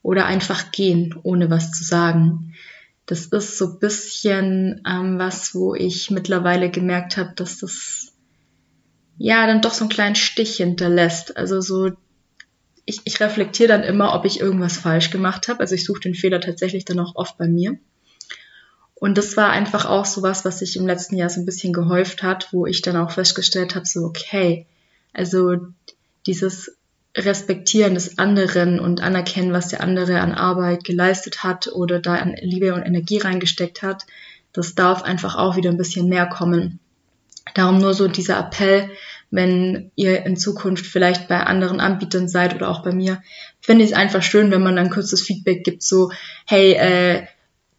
Oder 0.01 0.25
einfach 0.25 0.71
gehen, 0.71 1.13
ohne 1.23 1.49
was 1.49 1.73
zu 1.73 1.83
sagen 1.83 2.53
das 3.07 3.27
ist 3.27 3.57
so 3.57 3.79
bisschen 3.79 4.81
ähm, 4.85 5.17
was, 5.17 5.55
wo 5.55 5.73
ich 5.73 6.11
mittlerweile 6.11 6.69
gemerkt 6.69 7.15
habe, 7.15 7.31
dass 7.35 7.59
das 7.59 8.06
ja 9.17 9.47
dann 9.47 9.61
doch 9.61 9.73
so 9.73 9.83
einen 9.83 9.89
kleinen 9.89 10.15
Stich 10.15 10.57
hinterlässt. 10.57 11.37
Also 11.37 11.61
so, 11.61 11.91
ich, 12.85 13.01
ich 13.03 13.19
reflektiere 13.19 13.69
dann 13.69 13.83
immer, 13.83 14.13
ob 14.13 14.25
ich 14.25 14.39
irgendwas 14.39 14.77
falsch 14.77 15.09
gemacht 15.09 15.47
habe. 15.47 15.59
Also 15.59 15.75
ich 15.75 15.85
suche 15.85 16.01
den 16.01 16.15
Fehler 16.15 16.39
tatsächlich 16.39 16.85
dann 16.85 16.99
auch 16.99 17.15
oft 17.15 17.37
bei 17.37 17.47
mir. 17.47 17.77
Und 18.99 19.17
das 19.17 19.37
war 19.37 19.49
einfach 19.49 19.85
auch 19.85 20.05
so 20.05 20.23
was, 20.23 20.43
was 20.43 20.59
sich 20.59 20.75
im 20.75 20.87
letzten 20.87 21.17
Jahr 21.17 21.29
so 21.29 21.39
ein 21.39 21.45
bisschen 21.45 21.71
gehäuft 21.71 22.23
hat, 22.23 22.51
wo 22.51 22.65
ich 22.65 22.81
dann 22.81 22.97
auch 22.97 23.11
festgestellt 23.11 23.75
habe, 23.75 23.85
so 23.85 24.05
okay, 24.05 24.65
also 25.13 25.57
dieses 26.25 26.77
Respektieren 27.15 27.93
des 27.93 28.17
anderen 28.17 28.79
und 28.79 29.01
anerkennen, 29.01 29.53
was 29.53 29.69
der 29.69 29.81
andere 29.81 30.19
an 30.21 30.33
Arbeit 30.33 30.83
geleistet 30.83 31.43
hat 31.43 31.67
oder 31.67 31.99
da 31.99 32.15
an 32.15 32.35
Liebe 32.41 32.73
und 32.73 32.83
Energie 32.83 33.17
reingesteckt 33.17 33.81
hat, 33.81 34.05
das 34.53 34.75
darf 34.75 35.03
einfach 35.03 35.35
auch 35.35 35.55
wieder 35.55 35.69
ein 35.69 35.77
bisschen 35.77 36.09
mehr 36.09 36.27
kommen. 36.27 36.79
Darum 37.53 37.79
nur 37.79 37.93
so 37.93 38.07
dieser 38.07 38.39
Appell, 38.39 38.89
wenn 39.29 39.91
ihr 39.95 40.25
in 40.25 40.37
Zukunft 40.37 40.85
vielleicht 40.85 41.27
bei 41.27 41.39
anderen 41.41 41.79
Anbietern 41.79 42.29
seid 42.29 42.55
oder 42.55 42.69
auch 42.69 42.83
bei 42.83 42.91
mir, 42.91 43.21
finde 43.59 43.83
ich 43.83 43.91
es 43.91 43.97
einfach 43.97 44.23
schön, 44.23 44.51
wenn 44.51 44.63
man 44.63 44.75
dann 44.75 44.89
kurzes 44.89 45.21
Feedback 45.21 45.63
gibt, 45.63 45.83
so, 45.83 46.11
hey, 46.45 46.73
äh, 46.73 47.27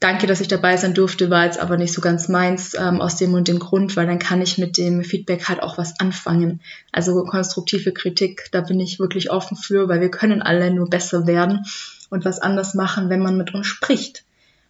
danke, 0.00 0.26
dass 0.26 0.40
ich 0.40 0.48
dabei 0.48 0.76
sein 0.76 0.94
durfte, 0.94 1.30
war 1.30 1.44
jetzt 1.44 1.58
aber 1.58 1.76
nicht 1.76 1.92
so 1.92 2.00
ganz 2.00 2.28
meins 2.28 2.74
ähm, 2.78 3.00
aus 3.00 3.16
dem 3.16 3.34
und 3.34 3.48
dem 3.48 3.58
Grund, 3.58 3.96
weil 3.96 4.06
dann 4.06 4.18
kann 4.18 4.42
ich 4.42 4.58
mit 4.58 4.76
dem 4.76 5.02
Feedback 5.02 5.48
halt 5.48 5.62
auch 5.62 5.78
was 5.78 5.98
anfangen. 6.00 6.60
Also 6.92 7.24
konstruktive 7.24 7.92
Kritik, 7.92 8.48
da 8.52 8.60
bin 8.60 8.78
ich 8.80 9.00
wirklich 9.00 9.30
offen 9.30 9.56
für, 9.56 9.88
weil 9.88 10.00
wir 10.00 10.10
können 10.10 10.42
alle 10.42 10.70
nur 10.72 10.88
besser 10.88 11.26
werden 11.26 11.64
und 12.10 12.24
was 12.24 12.40
anders 12.40 12.74
machen, 12.74 13.08
wenn 13.10 13.20
man 13.20 13.36
mit 13.36 13.54
uns 13.54 13.66
spricht. 13.66 14.24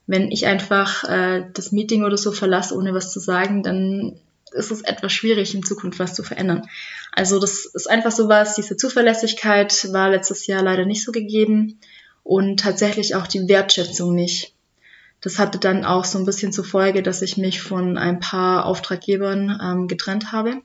Wenn 0.07 0.31
ich 0.31 0.47
einfach 0.47 1.05
äh, 1.05 1.45
das 1.53 1.73
Meeting 1.73 2.05
oder 2.05 2.17
so 2.17 2.33
verlasse, 2.33 2.75
ohne 2.75 2.95
was 2.95 3.13
zu 3.13 3.21
sagen, 3.21 3.63
dann 3.63 4.17
ist 4.53 4.71
es 4.71 4.83
etwas 4.83 5.13
schwierig, 5.13 5.55
in 5.55 5.63
Zukunft 5.63 5.99
was 5.99 6.15
zu 6.15 6.23
verändern. 6.23 6.63
Also 7.13 7.39
das 7.39 7.67
ist 7.67 7.89
einfach 7.89 8.13
so 8.13 8.29
was, 8.29 8.55
diese 8.55 8.77
Zuverlässigkeit 8.77 9.93
war 9.93 10.11
letztes 10.11 10.47
Jahr 10.47 10.63
leider 10.63 10.85
nicht 10.85 11.05
so 11.05 11.13
gegeben 11.13 11.79
und 12.23 12.61
tatsächlich 12.61 13.15
auch 13.15 13.27
die 13.27 13.49
Wertschätzung 13.49 14.15
nicht 14.15 14.55
das 15.21 15.39
hatte 15.39 15.59
dann 15.59 15.85
auch 15.85 16.05
so 16.05 16.19
ein 16.19 16.25
bisschen 16.25 16.53
zur 16.53 16.65
Folge, 16.65 17.03
dass 17.03 17.23
ich 17.23 17.37
mich 17.37 17.61
von 17.61 17.99
ein 17.99 18.21
paar 18.21 18.67
Auftraggebern 18.67 19.59
ähm, 19.63 19.89
getrennt 19.89 20.33
habe. 20.33 20.63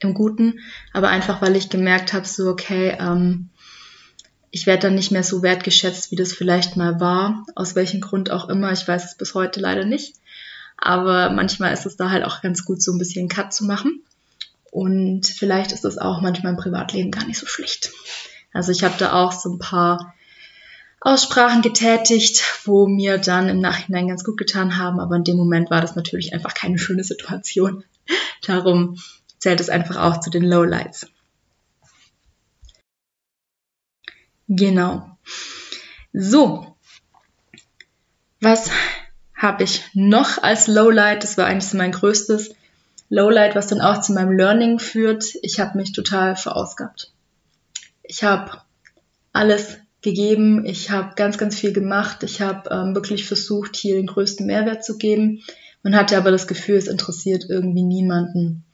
Im 0.00 0.12
Guten, 0.12 0.60
aber 0.92 1.08
einfach 1.08 1.40
weil 1.40 1.56
ich 1.56 1.70
gemerkt 1.70 2.12
habe, 2.12 2.26
so 2.26 2.50
okay, 2.50 2.94
ähm, 3.00 3.48
ich 4.50 4.66
werde 4.66 4.88
dann 4.88 4.94
nicht 4.94 5.10
mehr 5.10 5.22
so 5.22 5.42
wertgeschätzt, 5.42 6.10
wie 6.10 6.16
das 6.16 6.34
vielleicht 6.34 6.76
mal 6.76 7.00
war, 7.00 7.46
aus 7.54 7.74
welchem 7.74 8.02
Grund 8.02 8.30
auch 8.30 8.50
immer. 8.50 8.72
Ich 8.72 8.86
weiß 8.86 9.06
es 9.06 9.16
bis 9.16 9.34
heute 9.34 9.60
leider 9.60 9.86
nicht. 9.86 10.16
Aber 10.76 11.30
manchmal 11.30 11.72
ist 11.72 11.86
es 11.86 11.96
da 11.96 12.10
halt 12.10 12.24
auch 12.24 12.42
ganz 12.42 12.64
gut, 12.64 12.82
so 12.82 12.92
ein 12.92 12.98
bisschen 12.98 13.28
Cut 13.28 13.52
zu 13.52 13.64
machen. 13.64 14.02
Und 14.70 15.26
vielleicht 15.26 15.72
ist 15.72 15.84
es 15.84 15.98
auch 15.98 16.20
manchmal 16.20 16.52
im 16.52 16.58
Privatleben 16.58 17.10
gar 17.10 17.24
nicht 17.24 17.38
so 17.38 17.46
schlecht. 17.46 17.92
Also 18.52 18.72
ich 18.72 18.84
habe 18.84 18.94
da 18.98 19.12
auch 19.12 19.32
so 19.32 19.50
ein 19.50 19.58
paar 19.58 20.14
Aussprachen 21.00 21.62
getätigt, 21.62 22.42
wo 22.64 22.86
mir 22.86 23.18
dann 23.18 23.48
im 23.48 23.60
Nachhinein 23.60 24.08
ganz 24.08 24.24
gut 24.24 24.36
getan 24.36 24.76
haben, 24.76 24.98
aber 24.98 25.16
in 25.16 25.24
dem 25.24 25.36
Moment 25.36 25.70
war 25.70 25.80
das 25.80 25.94
natürlich 25.94 26.32
einfach 26.32 26.54
keine 26.54 26.78
schöne 26.78 27.04
Situation. 27.04 27.84
Darum 28.46 28.98
zählt 29.38 29.60
es 29.60 29.68
einfach 29.68 29.96
auch 29.96 30.20
zu 30.20 30.30
den 30.30 30.44
Lowlights. 30.44 31.06
Genau. 34.48 35.16
So. 36.12 36.76
Was 38.40 38.70
habe 39.46 39.62
ich 39.62 39.84
noch 39.94 40.42
als 40.42 40.66
Lowlight? 40.66 41.22
Das 41.22 41.38
war 41.38 41.46
eigentlich 41.46 41.70
so 41.70 41.76
mein 41.76 41.92
größtes 41.92 42.50
Lowlight, 43.08 43.54
was 43.54 43.68
dann 43.68 43.80
auch 43.80 44.00
zu 44.00 44.12
meinem 44.12 44.36
Learning 44.36 44.80
führt. 44.80 45.24
Ich 45.42 45.60
habe 45.60 45.78
mich 45.78 45.92
total 45.92 46.34
verausgabt. 46.34 47.12
Ich 48.02 48.24
habe 48.24 48.60
alles 49.32 49.78
gegeben. 50.02 50.64
Ich 50.66 50.90
habe 50.90 51.14
ganz, 51.14 51.38
ganz 51.38 51.54
viel 51.56 51.72
gemacht. 51.72 52.24
Ich 52.24 52.40
habe 52.40 52.68
ähm, 52.70 52.94
wirklich 52.96 53.24
versucht, 53.24 53.76
hier 53.76 53.94
den 53.94 54.06
größten 54.06 54.46
Mehrwert 54.46 54.84
zu 54.84 54.98
geben. 54.98 55.42
Man 55.84 55.94
hatte 55.94 56.16
aber 56.16 56.32
das 56.32 56.48
Gefühl, 56.48 56.76
es 56.76 56.88
interessiert 56.88 57.46
irgendwie 57.48 57.84
niemanden. 57.84 58.64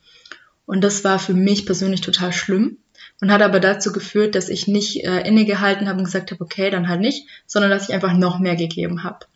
Und 0.64 0.82
das 0.82 1.04
war 1.04 1.18
für 1.18 1.34
mich 1.34 1.66
persönlich 1.66 2.00
total 2.00 2.32
schlimm 2.32 2.78
und 3.20 3.30
hat 3.30 3.42
aber 3.42 3.60
dazu 3.60 3.92
geführt, 3.92 4.34
dass 4.34 4.48
ich 4.48 4.68
nicht 4.68 5.04
äh, 5.04 5.20
innegehalten 5.20 5.88
habe 5.88 5.98
und 5.98 6.06
gesagt 6.06 6.30
habe, 6.30 6.42
okay, 6.42 6.70
dann 6.70 6.88
halt 6.88 7.00
nicht, 7.00 7.28
sondern 7.46 7.70
dass 7.70 7.88
ich 7.88 7.94
einfach 7.94 8.14
noch 8.14 8.38
mehr 8.38 8.56
gegeben 8.56 9.04
habe. 9.04 9.26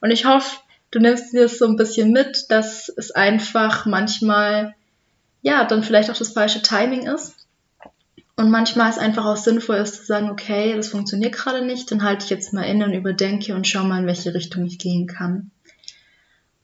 Und 0.00 0.10
ich 0.10 0.26
hoffe, 0.26 0.58
du 0.92 1.00
nimmst 1.00 1.32
dir 1.32 1.42
das 1.42 1.58
so 1.58 1.66
ein 1.66 1.76
bisschen 1.76 2.12
mit, 2.12 2.50
dass 2.50 2.88
es 2.88 3.10
einfach 3.10 3.86
manchmal, 3.86 4.74
ja, 5.42 5.64
dann 5.64 5.82
vielleicht 5.82 6.10
auch 6.10 6.16
das 6.16 6.32
falsche 6.32 6.62
Timing 6.62 7.08
ist 7.08 7.34
und 8.36 8.50
manchmal 8.50 8.90
ist 8.90 8.98
einfach 8.98 9.24
auch 9.24 9.36
sinnvoll 9.36 9.76
ist 9.76 9.96
zu 9.96 10.04
sagen, 10.04 10.30
okay, 10.30 10.74
das 10.76 10.88
funktioniert 10.88 11.34
gerade 11.34 11.64
nicht, 11.64 11.90
dann 11.90 12.02
halte 12.02 12.24
ich 12.24 12.30
jetzt 12.30 12.52
mal 12.52 12.62
inne 12.62 12.84
und 12.84 12.94
überdenke 12.94 13.54
und 13.54 13.66
schau 13.66 13.84
mal, 13.84 14.00
in 14.00 14.06
welche 14.06 14.34
Richtung 14.34 14.64
ich 14.64 14.78
gehen 14.78 15.06
kann. 15.06 15.50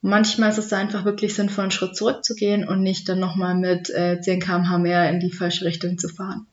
Manchmal 0.01 0.51
ist 0.51 0.59
es 0.59 0.73
einfach 0.73 1.05
wirklich 1.05 1.35
sinnvoll, 1.35 1.63
einen 1.63 1.71
Schritt 1.71 1.97
zurückzugehen 1.97 2.67
und 2.69 2.83
nicht 2.83 3.09
dann 3.09 3.19
nochmal 3.19 3.55
mit 3.57 3.91
äh, 3.91 4.21
10 4.21 4.41
km/h 4.41 4.79
mehr 4.79 5.11
in 5.11 5.19
die 5.19 5.33
falsche 5.33 5.65
Richtung 5.65 5.99
zu 5.99 6.09
fahren. 6.09 6.47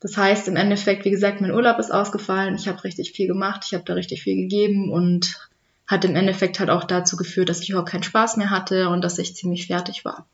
Das 0.00 0.16
heißt, 0.16 0.48
im 0.48 0.56
Endeffekt, 0.56 1.04
wie 1.04 1.10
gesagt, 1.10 1.40
mein 1.40 1.50
Urlaub 1.50 1.78
ist 1.78 1.90
ausgefallen, 1.90 2.54
ich 2.54 2.68
habe 2.68 2.82
richtig 2.84 3.12
viel 3.12 3.26
gemacht, 3.26 3.64
ich 3.66 3.74
habe 3.74 3.84
da 3.84 3.94
richtig 3.94 4.22
viel 4.22 4.36
gegeben 4.36 4.90
und 4.90 5.47
hat 5.88 6.04
im 6.04 6.14
Endeffekt 6.14 6.60
halt 6.60 6.70
auch 6.70 6.84
dazu 6.84 7.16
geführt, 7.16 7.48
dass 7.48 7.62
ich 7.62 7.70
überhaupt 7.70 7.90
keinen 7.90 8.04
Spaß 8.04 8.36
mehr 8.36 8.50
hatte 8.50 8.88
und 8.90 9.02
dass 9.02 9.18
ich 9.18 9.34
ziemlich 9.34 9.66
fertig 9.66 10.04
war 10.04 10.26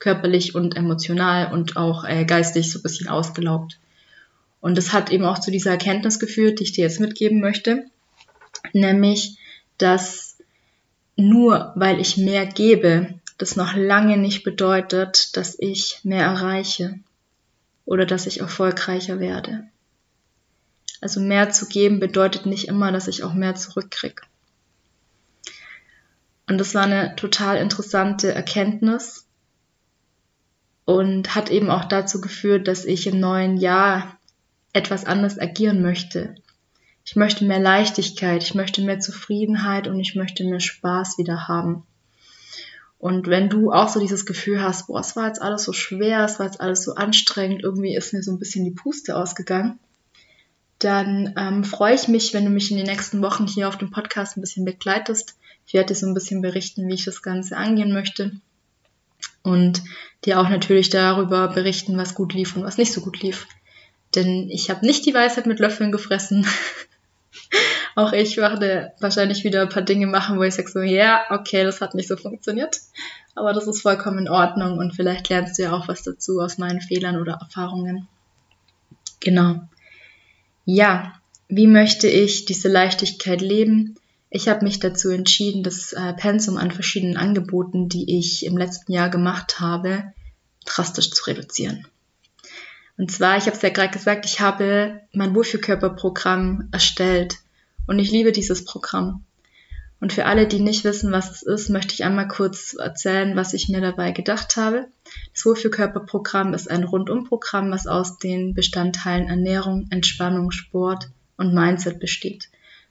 körperlich 0.00 0.54
und 0.54 0.76
emotional 0.76 1.52
und 1.52 1.76
auch 1.76 2.04
äh, 2.04 2.24
geistig 2.24 2.72
so 2.72 2.80
ein 2.80 2.82
bisschen 2.82 3.08
ausgelaugt. 3.08 3.78
Und 4.60 4.76
das 4.76 4.92
hat 4.92 5.12
eben 5.12 5.24
auch 5.24 5.38
zu 5.38 5.50
dieser 5.50 5.70
Erkenntnis 5.70 6.18
geführt, 6.18 6.58
die 6.58 6.64
ich 6.64 6.72
dir 6.72 6.84
jetzt 6.84 7.00
mitgeben 7.00 7.40
möchte, 7.40 7.84
nämlich, 8.72 9.36
dass 9.78 10.38
nur 11.16 11.72
weil 11.76 12.00
ich 12.00 12.16
mehr 12.16 12.46
gebe, 12.46 13.14
das 13.38 13.56
noch 13.56 13.74
lange 13.74 14.16
nicht 14.16 14.42
bedeutet, 14.42 15.36
dass 15.36 15.58
ich 15.58 16.00
mehr 16.02 16.24
erreiche 16.24 16.98
oder 17.84 18.04
dass 18.04 18.26
ich 18.26 18.40
erfolgreicher 18.40 19.20
werde. 19.20 19.64
Also 21.00 21.20
mehr 21.20 21.50
zu 21.50 21.66
geben 21.66 22.00
bedeutet 22.00 22.44
nicht 22.44 22.68
immer, 22.68 22.92
dass 22.92 23.08
ich 23.08 23.22
auch 23.22 23.32
mehr 23.32 23.54
zurückkriege. 23.54 24.22
Und 26.50 26.58
das 26.58 26.74
war 26.74 26.82
eine 26.82 27.16
total 27.16 27.56
interessante 27.56 28.34
Erkenntnis, 28.34 29.26
und 30.90 31.36
hat 31.36 31.52
eben 31.52 31.70
auch 31.70 31.84
dazu 31.84 32.20
geführt, 32.20 32.66
dass 32.66 32.84
ich 32.84 33.06
im 33.06 33.20
neuen 33.20 33.58
Jahr 33.58 34.18
etwas 34.72 35.04
anders 35.04 35.38
agieren 35.38 35.82
möchte. 35.82 36.34
Ich 37.04 37.14
möchte 37.14 37.44
mehr 37.44 37.60
Leichtigkeit, 37.60 38.42
ich 38.42 38.56
möchte 38.56 38.82
mehr 38.82 38.98
Zufriedenheit 38.98 39.86
und 39.86 40.00
ich 40.00 40.16
möchte 40.16 40.42
mehr 40.42 40.58
Spaß 40.58 41.16
wieder 41.16 41.46
haben. 41.46 41.84
Und 42.98 43.28
wenn 43.28 43.48
du 43.48 43.70
auch 43.70 43.88
so 43.88 44.00
dieses 44.00 44.26
Gefühl 44.26 44.60
hast, 44.60 44.88
boah, 44.88 44.98
es 44.98 45.14
war 45.14 45.28
jetzt 45.28 45.40
alles 45.40 45.62
so 45.62 45.72
schwer, 45.72 46.24
es 46.24 46.40
war 46.40 46.46
jetzt 46.46 46.60
alles 46.60 46.82
so 46.82 46.96
anstrengend, 46.96 47.62
irgendwie 47.62 47.94
ist 47.94 48.12
mir 48.12 48.24
so 48.24 48.32
ein 48.32 48.40
bisschen 48.40 48.64
die 48.64 48.72
Puste 48.72 49.16
ausgegangen, 49.16 49.78
dann 50.80 51.34
ähm, 51.36 51.62
freue 51.62 51.94
ich 51.94 52.08
mich, 52.08 52.34
wenn 52.34 52.44
du 52.44 52.50
mich 52.50 52.72
in 52.72 52.78
den 52.78 52.86
nächsten 52.86 53.22
Wochen 53.22 53.46
hier 53.46 53.68
auf 53.68 53.78
dem 53.78 53.92
Podcast 53.92 54.36
ein 54.36 54.40
bisschen 54.40 54.64
begleitest. 54.64 55.36
Ich 55.70 55.74
werde 55.74 55.94
dir 55.94 56.00
so 56.00 56.06
ein 56.08 56.14
bisschen 56.14 56.42
berichten, 56.42 56.88
wie 56.88 56.94
ich 56.94 57.04
das 57.04 57.22
Ganze 57.22 57.56
angehen 57.56 57.92
möchte. 57.92 58.32
Und 59.44 59.84
dir 60.24 60.40
auch 60.40 60.48
natürlich 60.48 60.90
darüber 60.90 61.46
berichten, 61.46 61.96
was 61.96 62.16
gut 62.16 62.34
lief 62.34 62.56
und 62.56 62.64
was 62.64 62.76
nicht 62.76 62.92
so 62.92 63.00
gut 63.00 63.22
lief. 63.22 63.46
Denn 64.16 64.50
ich 64.50 64.68
habe 64.68 64.84
nicht 64.84 65.06
die 65.06 65.14
Weisheit 65.14 65.46
mit 65.46 65.60
Löffeln 65.60 65.92
gefressen. 65.92 66.44
auch 67.94 68.12
ich 68.12 68.36
werde 68.36 68.94
wahrscheinlich 68.98 69.44
wieder 69.44 69.62
ein 69.62 69.68
paar 69.68 69.82
Dinge 69.82 70.08
machen, 70.08 70.40
wo 70.40 70.42
ich 70.42 70.54
sage 70.54 70.68
so, 70.68 70.80
ja, 70.80 71.22
okay, 71.30 71.62
das 71.62 71.80
hat 71.80 71.94
nicht 71.94 72.08
so 72.08 72.16
funktioniert. 72.16 72.80
Aber 73.36 73.52
das 73.52 73.68
ist 73.68 73.82
vollkommen 73.82 74.18
in 74.18 74.28
Ordnung 74.28 74.76
und 74.76 74.96
vielleicht 74.96 75.28
lernst 75.28 75.56
du 75.56 75.62
ja 75.62 75.72
auch 75.72 75.86
was 75.86 76.02
dazu 76.02 76.40
aus 76.40 76.58
meinen 76.58 76.80
Fehlern 76.80 77.16
oder 77.16 77.34
Erfahrungen. 77.34 78.08
Genau. 79.20 79.60
Ja, 80.64 81.12
wie 81.46 81.68
möchte 81.68 82.08
ich 82.08 82.44
diese 82.44 82.66
Leichtigkeit 82.66 83.40
leben? 83.40 83.99
Ich 84.30 84.48
habe 84.48 84.64
mich 84.64 84.78
dazu 84.78 85.10
entschieden, 85.10 85.64
das 85.64 85.92
äh, 85.92 86.14
Pensum 86.14 86.56
an 86.56 86.70
verschiedenen 86.70 87.16
Angeboten, 87.16 87.88
die 87.88 88.18
ich 88.18 88.46
im 88.46 88.56
letzten 88.56 88.92
Jahr 88.92 89.10
gemacht 89.10 89.58
habe, 89.58 90.12
drastisch 90.64 91.10
zu 91.10 91.24
reduzieren. 91.26 91.86
Und 92.96 93.10
zwar, 93.10 93.36
ich 93.38 93.46
habe 93.46 93.56
es 93.56 93.62
ja 93.62 93.70
gerade 93.70 93.92
gesagt, 93.92 94.26
ich 94.26 94.40
habe 94.40 95.00
mein 95.12 95.34
Wohlfühlkörperprogramm 95.34 96.68
erstellt 96.70 97.38
und 97.86 97.98
ich 97.98 98.12
liebe 98.12 98.30
dieses 98.30 98.64
Programm. 98.64 99.24
Und 100.00 100.12
für 100.12 100.26
alle, 100.26 100.46
die 100.46 100.60
nicht 100.60 100.84
wissen, 100.84 101.10
was 101.10 101.30
es 101.30 101.42
ist, 101.42 101.68
möchte 101.68 101.92
ich 101.92 102.04
einmal 102.04 102.28
kurz 102.28 102.74
erzählen, 102.74 103.36
was 103.36 103.52
ich 103.52 103.68
mir 103.68 103.80
dabei 103.80 104.12
gedacht 104.12 104.56
habe. 104.56 104.86
Das 105.34 105.44
Wohlfühlkörperprogramm 105.44 106.54
ist 106.54 106.70
ein 106.70 106.84
Rundumprogramm, 106.84 107.70
was 107.70 107.86
aus 107.86 108.18
den 108.18 108.54
Bestandteilen 108.54 109.28
Ernährung, 109.28 109.88
Entspannung, 109.90 110.52
Sport 110.52 111.10
und 111.36 111.52
Mindset 111.52 111.98
besteht. 111.98 112.48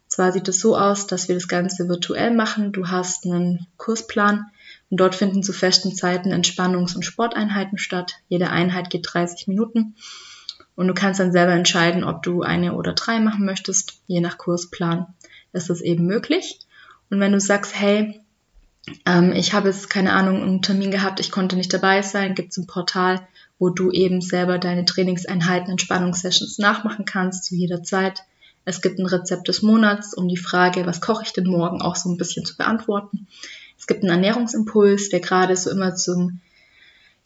Zwar 0.09 0.31
sieht 0.31 0.47
es 0.47 0.59
so 0.59 0.75
aus, 0.75 1.05
dass 1.05 1.27
wir 1.27 1.35
das 1.35 1.47
Ganze 1.47 1.87
virtuell 1.87 2.35
machen. 2.35 2.71
Du 2.71 2.87
hast 2.87 3.25
einen 3.25 3.67
Kursplan 3.77 4.47
und 4.89 4.99
dort 4.99 5.13
finden 5.13 5.43
zu 5.43 5.53
festen 5.53 5.95
Zeiten 5.95 6.33
Entspannungs- 6.33 6.95
und 6.95 7.05
Sporteinheiten 7.05 7.77
statt. 7.77 8.15
Jede 8.27 8.49
Einheit 8.49 8.89
geht 8.89 9.07
30 9.07 9.47
Minuten. 9.47 9.95
Und 10.75 10.87
du 10.87 10.93
kannst 10.95 11.19
dann 11.19 11.31
selber 11.31 11.53
entscheiden, 11.53 12.03
ob 12.03 12.23
du 12.23 12.41
eine 12.41 12.73
oder 12.73 12.93
drei 12.93 13.19
machen 13.19 13.45
möchtest. 13.45 14.01
Je 14.07 14.19
nach 14.19 14.39
Kursplan 14.39 15.13
ist 15.53 15.69
es 15.69 15.81
eben 15.81 16.07
möglich. 16.07 16.59
Und 17.11 17.19
wenn 17.19 17.31
du 17.31 17.39
sagst, 17.39 17.79
hey, 17.79 18.19
ähm, 19.05 19.31
ich 19.33 19.53
habe 19.53 19.69
jetzt 19.69 19.91
keine 19.91 20.13
Ahnung, 20.13 20.41
einen 20.41 20.61
Termin 20.63 20.89
gehabt, 20.89 21.19
ich 21.19 21.31
konnte 21.31 21.55
nicht 21.55 21.71
dabei 21.71 22.01
sein, 22.01 22.33
gibt 22.33 22.51
es 22.51 22.57
ein 22.57 22.65
Portal, 22.65 23.27
wo 23.59 23.69
du 23.69 23.91
eben 23.91 24.21
selber 24.21 24.57
deine 24.57 24.85
Trainingseinheiten, 24.85 25.69
Entspannungssessions 25.69 26.57
nachmachen 26.57 27.05
kannst 27.05 27.45
zu 27.45 27.55
jeder 27.55 27.83
Zeit. 27.83 28.23
Es 28.69 28.83
gibt 28.83 28.99
ein 28.99 29.07
Rezept 29.07 29.47
des 29.47 29.63
Monats, 29.63 30.13
um 30.13 30.27
die 30.27 30.37
Frage, 30.37 30.85
was 30.85 31.01
koche 31.01 31.23
ich 31.25 31.33
denn 31.33 31.47
morgen, 31.47 31.81
auch 31.81 31.95
so 31.95 32.07
ein 32.07 32.17
bisschen 32.17 32.45
zu 32.45 32.55
beantworten. 32.55 33.25
Es 33.79 33.87
gibt 33.87 34.03
einen 34.03 34.11
Ernährungsimpuls, 34.11 35.09
der 35.09 35.21
gerade 35.21 35.57
so 35.57 35.71
immer 35.71 35.95
zum, 35.95 36.39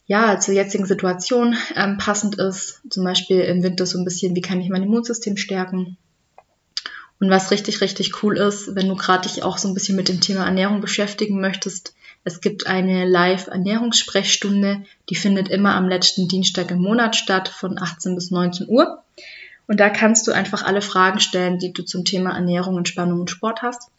ja, 0.06 0.40
zur 0.40 0.54
jetzigen 0.54 0.86
Situation 0.86 1.54
ähm, 1.76 1.98
passend 1.98 2.36
ist. 2.36 2.80
Zum 2.88 3.04
Beispiel 3.04 3.40
im 3.40 3.62
Winter 3.62 3.84
so 3.84 3.98
ein 3.98 4.06
bisschen, 4.06 4.34
wie 4.34 4.40
kann 4.40 4.58
ich 4.58 4.70
mein 4.70 4.84
Immunsystem 4.84 5.36
stärken? 5.36 5.98
Und 7.20 7.28
was 7.28 7.50
richtig, 7.50 7.82
richtig 7.82 8.22
cool 8.22 8.38
ist, 8.38 8.74
wenn 8.74 8.88
du 8.88 8.96
gerade 8.96 9.28
dich 9.28 9.42
auch 9.42 9.58
so 9.58 9.68
ein 9.68 9.74
bisschen 9.74 9.96
mit 9.96 10.08
dem 10.08 10.22
Thema 10.22 10.46
Ernährung 10.46 10.80
beschäftigen 10.80 11.42
möchtest, 11.42 11.94
es 12.24 12.40
gibt 12.40 12.66
eine 12.66 13.04
Live-Ernährungssprechstunde, 13.04 14.84
die 15.10 15.14
findet 15.14 15.50
immer 15.50 15.74
am 15.74 15.90
letzten 15.90 16.26
Dienstag 16.26 16.70
im 16.70 16.80
Monat 16.80 17.16
statt 17.16 17.50
von 17.50 17.78
18 17.78 18.14
bis 18.14 18.30
19 18.30 18.66
Uhr. 18.66 19.02
Und 19.66 19.80
da 19.80 19.88
kannst 19.90 20.26
du 20.26 20.32
einfach 20.32 20.64
alle 20.64 20.82
Fragen 20.82 21.20
stellen, 21.20 21.58
die 21.58 21.72
du 21.72 21.84
zum 21.84 22.04
Thema 22.04 22.34
Ernährung, 22.34 22.78
Entspannung 22.78 23.20
und 23.20 23.30
Sport 23.30 23.62
hast. 23.62 23.90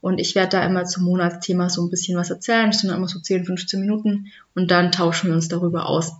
Und 0.00 0.18
ich 0.18 0.34
werde 0.34 0.50
da 0.50 0.66
immer 0.66 0.84
zum 0.84 1.04
Monatsthema 1.04 1.68
so 1.68 1.82
ein 1.82 1.90
bisschen 1.90 2.18
was 2.18 2.30
erzählen. 2.30 2.70
Das 2.70 2.80
sind 2.80 2.90
immer 2.90 3.08
so 3.08 3.20
10, 3.20 3.44
15 3.44 3.80
Minuten 3.80 4.32
und 4.54 4.70
dann 4.70 4.90
tauschen 4.90 5.28
wir 5.28 5.34
uns 5.34 5.48
darüber 5.48 5.86
aus. 5.86 6.12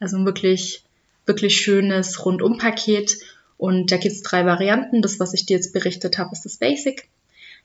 Also 0.00 0.16
ein 0.16 0.24
wirklich, 0.24 0.82
wirklich 1.26 1.56
schönes 1.56 2.24
Rundumpaket. 2.24 3.18
Und 3.56 3.92
da 3.92 3.98
gibt 3.98 4.16
es 4.16 4.22
drei 4.22 4.46
Varianten. 4.46 5.02
Das, 5.02 5.20
was 5.20 5.34
ich 5.34 5.46
dir 5.46 5.56
jetzt 5.56 5.72
berichtet 5.72 6.18
habe, 6.18 6.32
ist 6.32 6.44
das 6.44 6.56
Basic. 6.56 7.08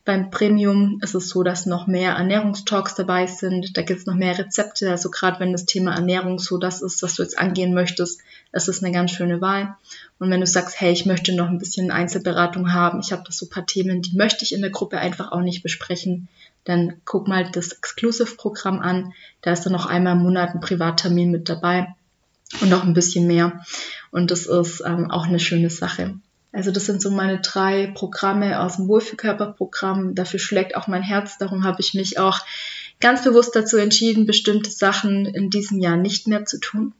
Beim 0.05 0.29
Premium 0.29 0.99
ist 1.01 1.15
es 1.15 1.29
so, 1.29 1.41
dass 1.41 1.65
noch 1.65 1.87
mehr 1.87 2.11
Ernährungstalks 2.11 2.93
dabei 2.93 3.25
sind. 3.25 3.75
Da 3.75 3.81
gibt 3.81 4.01
es 4.01 4.05
noch 4.05 4.13
mehr 4.13 4.37
Rezepte. 4.37 4.91
Also 4.91 5.09
gerade 5.09 5.39
wenn 5.39 5.51
das 5.51 5.65
Thema 5.65 5.95
Ernährung 5.95 6.37
so 6.37 6.59
das 6.59 6.83
ist, 6.83 7.01
was 7.01 7.15
du 7.15 7.23
jetzt 7.23 7.39
angehen 7.39 7.73
möchtest, 7.73 8.21
ist 8.51 8.69
es 8.69 8.83
eine 8.83 8.93
ganz 8.93 9.09
schöne 9.09 9.41
Wahl. 9.41 9.75
Und 10.19 10.29
wenn 10.29 10.41
du 10.41 10.45
sagst, 10.45 10.79
hey, 10.79 10.93
ich 10.93 11.07
möchte 11.07 11.35
noch 11.35 11.49
ein 11.49 11.57
bisschen 11.57 11.89
Einzelberatung 11.89 12.71
haben, 12.71 12.99
ich 12.99 13.11
habe 13.11 13.23
da 13.25 13.31
so 13.31 13.47
ein 13.47 13.49
paar 13.49 13.65
Themen, 13.65 14.03
die 14.03 14.15
möchte 14.15 14.45
ich 14.45 14.53
in 14.53 14.61
der 14.61 14.69
Gruppe 14.69 14.99
einfach 14.99 15.31
auch 15.31 15.41
nicht 15.41 15.63
besprechen, 15.63 16.27
dann 16.65 17.01
guck 17.03 17.27
mal 17.27 17.49
das 17.51 17.71
Exclusive-Programm 17.71 18.79
an. 18.79 19.11
Da 19.41 19.53
ist 19.53 19.65
dann 19.65 19.73
noch 19.73 19.87
einmal 19.87 20.13
im 20.13 20.21
Monat 20.21 20.53
ein 20.53 20.61
Privattermin 20.61 21.31
mit 21.31 21.49
dabei 21.49 21.95
und 22.61 22.69
noch 22.69 22.83
ein 22.83 22.93
bisschen 22.93 23.25
mehr. 23.25 23.65
Und 24.11 24.29
das 24.29 24.45
ist 24.45 24.83
ähm, 24.85 25.09
auch 25.09 25.25
eine 25.25 25.39
schöne 25.39 25.71
Sache. 25.71 26.19
Also 26.55 26.71
das 26.71 26.85
sind 26.85 27.01
so 27.01 27.11
meine 27.11 27.41
drei 27.41 27.87
Programme 27.87 28.61
aus 28.61 28.77
dem 28.77 28.87
Wohlfühlkörperprogramm. 28.87 30.15
Dafür 30.15 30.39
schlägt 30.39 30.77
auch 30.77 30.87
mein 30.87 31.03
Herz. 31.03 31.37
Darum 31.37 31.65
habe 31.65 31.81
ich 31.81 31.93
mich 31.93 32.17
auch 32.17 32.39
ganz 33.01 33.25
bewusst 33.25 33.57
dazu 33.57 33.75
entschieden, 33.75 34.25
bestimmte 34.25 34.71
Sachen 34.71 35.25
in 35.25 35.49
diesem 35.49 35.79
Jahr 35.79 35.97
nicht 35.97 36.27
mehr 36.27 36.45
zu 36.45 36.57
tun. 36.61 36.93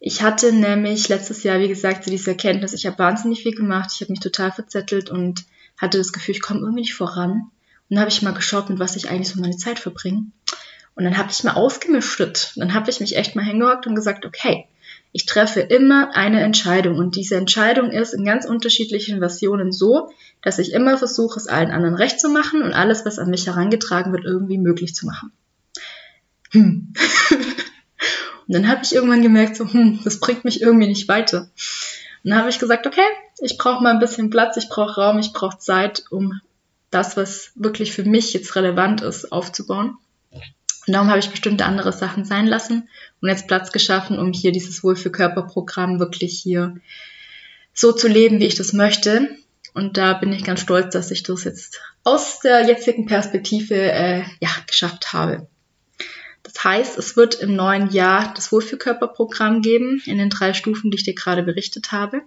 Ich 0.00 0.22
hatte 0.22 0.52
nämlich 0.52 1.08
letztes 1.08 1.44
Jahr, 1.44 1.60
wie 1.60 1.68
gesagt, 1.68 2.02
so 2.04 2.10
diese 2.10 2.30
Erkenntnis, 2.30 2.72
ich 2.72 2.84
habe 2.84 2.98
wahnsinnig 2.98 3.44
viel 3.44 3.54
gemacht, 3.54 3.90
ich 3.94 4.00
habe 4.00 4.10
mich 4.10 4.20
total 4.20 4.50
verzettelt 4.50 5.08
und 5.08 5.44
hatte 5.78 5.98
das 5.98 6.12
Gefühl, 6.12 6.34
ich 6.34 6.42
komme 6.42 6.60
irgendwie 6.60 6.80
nicht 6.80 6.94
voran. 6.94 7.30
Und 7.88 7.94
dann 7.94 8.00
habe 8.00 8.10
ich 8.10 8.22
mal 8.22 8.34
geschaut, 8.34 8.70
mit 8.70 8.80
was 8.80 8.96
ich 8.96 9.08
eigentlich 9.08 9.28
so 9.28 9.40
meine 9.40 9.56
Zeit 9.56 9.78
verbringe. 9.78 10.26
Und 10.96 11.04
dann 11.04 11.16
habe 11.16 11.30
ich 11.30 11.44
mal 11.44 11.54
ausgemischt. 11.54 12.56
Dann 12.56 12.74
habe 12.74 12.90
ich 12.90 12.98
mich 12.98 13.16
echt 13.16 13.36
mal 13.36 13.44
hingehockt 13.44 13.86
und 13.86 13.94
gesagt, 13.94 14.26
okay, 14.26 14.66
ich 15.12 15.26
treffe 15.26 15.60
immer 15.60 16.14
eine 16.14 16.42
Entscheidung 16.42 16.98
und 16.98 17.16
diese 17.16 17.36
Entscheidung 17.36 17.90
ist 17.90 18.12
in 18.12 18.24
ganz 18.24 18.44
unterschiedlichen 18.44 19.18
Versionen 19.18 19.72
so, 19.72 20.10
dass 20.42 20.58
ich 20.58 20.72
immer 20.72 20.98
versuche, 20.98 21.38
es 21.38 21.46
allen 21.46 21.70
anderen 21.70 21.94
recht 21.94 22.20
zu 22.20 22.28
machen 22.28 22.62
und 22.62 22.72
alles, 22.72 23.04
was 23.06 23.18
an 23.18 23.30
mich 23.30 23.46
herangetragen 23.46 24.12
wird, 24.12 24.24
irgendwie 24.24 24.58
möglich 24.58 24.94
zu 24.94 25.06
machen. 25.06 25.32
Hm. 26.50 26.92
und 28.46 28.54
dann 28.54 28.68
habe 28.68 28.82
ich 28.84 28.94
irgendwann 28.94 29.22
gemerkt, 29.22 29.56
so, 29.56 29.66
hm, 29.66 30.00
das 30.04 30.20
bringt 30.20 30.44
mich 30.44 30.60
irgendwie 30.60 30.88
nicht 30.88 31.08
weiter. 31.08 31.50
Und 32.22 32.30
dann 32.30 32.38
habe 32.38 32.50
ich 32.50 32.58
gesagt, 32.58 32.86
okay, 32.86 33.06
ich 33.40 33.56
brauche 33.56 33.82
mal 33.82 33.92
ein 33.92 34.00
bisschen 34.00 34.30
Platz, 34.30 34.56
ich 34.56 34.68
brauche 34.68 35.00
Raum, 35.00 35.18
ich 35.18 35.32
brauche 35.32 35.58
Zeit, 35.58 36.04
um 36.10 36.40
das, 36.90 37.16
was 37.16 37.52
wirklich 37.54 37.92
für 37.92 38.04
mich 38.04 38.32
jetzt 38.32 38.54
relevant 38.56 39.02
ist, 39.02 39.32
aufzubauen. 39.32 39.96
Und 40.86 40.92
darum 40.92 41.08
habe 41.08 41.18
ich 41.18 41.30
bestimmte 41.30 41.64
andere 41.64 41.92
Sachen 41.92 42.24
sein 42.24 42.46
lassen 42.46 42.88
und 43.20 43.28
jetzt 43.28 43.48
Platz 43.48 43.72
geschaffen, 43.72 44.18
um 44.18 44.32
hier 44.32 44.52
dieses 44.52 44.84
Wohlfühlkörperprogramm 44.84 45.98
wirklich 45.98 46.38
hier 46.38 46.76
so 47.72 47.92
zu 47.92 48.08
leben, 48.08 48.38
wie 48.40 48.46
ich 48.46 48.54
das 48.54 48.72
möchte. 48.72 49.28
Und 49.74 49.96
da 49.96 50.14
bin 50.14 50.32
ich 50.32 50.44
ganz 50.44 50.60
stolz, 50.60 50.92
dass 50.92 51.10
ich 51.10 51.22
das 51.22 51.44
jetzt 51.44 51.80
aus 52.04 52.40
der 52.40 52.66
jetzigen 52.66 53.06
Perspektive 53.06 53.74
äh, 53.74 54.22
ja, 54.40 54.50
geschafft 54.66 55.12
habe. 55.12 55.48
Das 56.44 56.62
heißt, 56.62 56.96
es 56.96 57.16
wird 57.16 57.34
im 57.34 57.56
neuen 57.56 57.90
Jahr 57.90 58.32
das 58.34 58.52
Wohlfühlkörperprogramm 58.52 59.62
geben, 59.62 60.00
in 60.06 60.18
den 60.18 60.30
drei 60.30 60.54
Stufen, 60.54 60.90
die 60.90 60.96
ich 60.96 61.04
dir 61.04 61.14
gerade 61.14 61.42
berichtet 61.42 61.90
habe. 61.90 62.22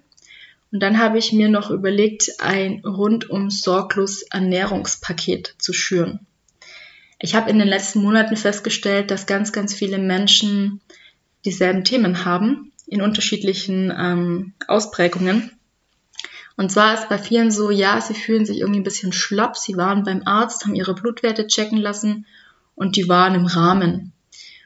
Und 0.72 0.82
dann 0.82 1.00
habe 1.00 1.18
ich 1.18 1.32
mir 1.32 1.50
noch 1.50 1.72
überlegt, 1.72 2.30
ein 2.40 2.82
rundum 2.86 3.50
sorglos 3.50 4.22
Ernährungspaket 4.24 5.56
zu 5.58 5.74
schüren. 5.74 6.28
Ich 7.22 7.36
habe 7.36 7.50
in 7.50 7.60
den 7.60 7.68
letzten 7.68 8.02
Monaten 8.02 8.38
festgestellt, 8.38 9.12
dass 9.12 9.26
ganz, 9.26 9.52
ganz 9.52 9.74
viele 9.74 9.98
Menschen 9.98 10.80
dieselben 11.44 11.84
Themen 11.84 12.24
haben, 12.26 12.72
in 12.88 13.02
unterschiedlichen 13.02 13.94
ähm, 13.96 14.54
Ausprägungen. 14.68 15.52
Und 16.56 16.72
zwar 16.72 16.94
ist 16.94 17.10
bei 17.10 17.18
vielen 17.18 17.52
so, 17.52 17.72
ja, 17.72 18.02
sie 18.02 18.14
fühlen 18.14 18.46
sich 18.46 18.60
irgendwie 18.60 18.80
ein 18.80 18.86
bisschen 18.86 19.14
schlapp, 19.14 19.58
sie 19.58 19.78
waren 19.78 20.04
beim 20.04 20.24
Arzt, 20.26 20.66
haben 20.66 20.76
ihre 20.76 20.94
Blutwerte 20.94 21.48
checken 21.48 21.78
lassen 21.78 22.26
und 22.76 22.96
die 22.96 23.08
waren 23.08 23.36
im 23.36 23.46
Rahmen. 23.46 24.14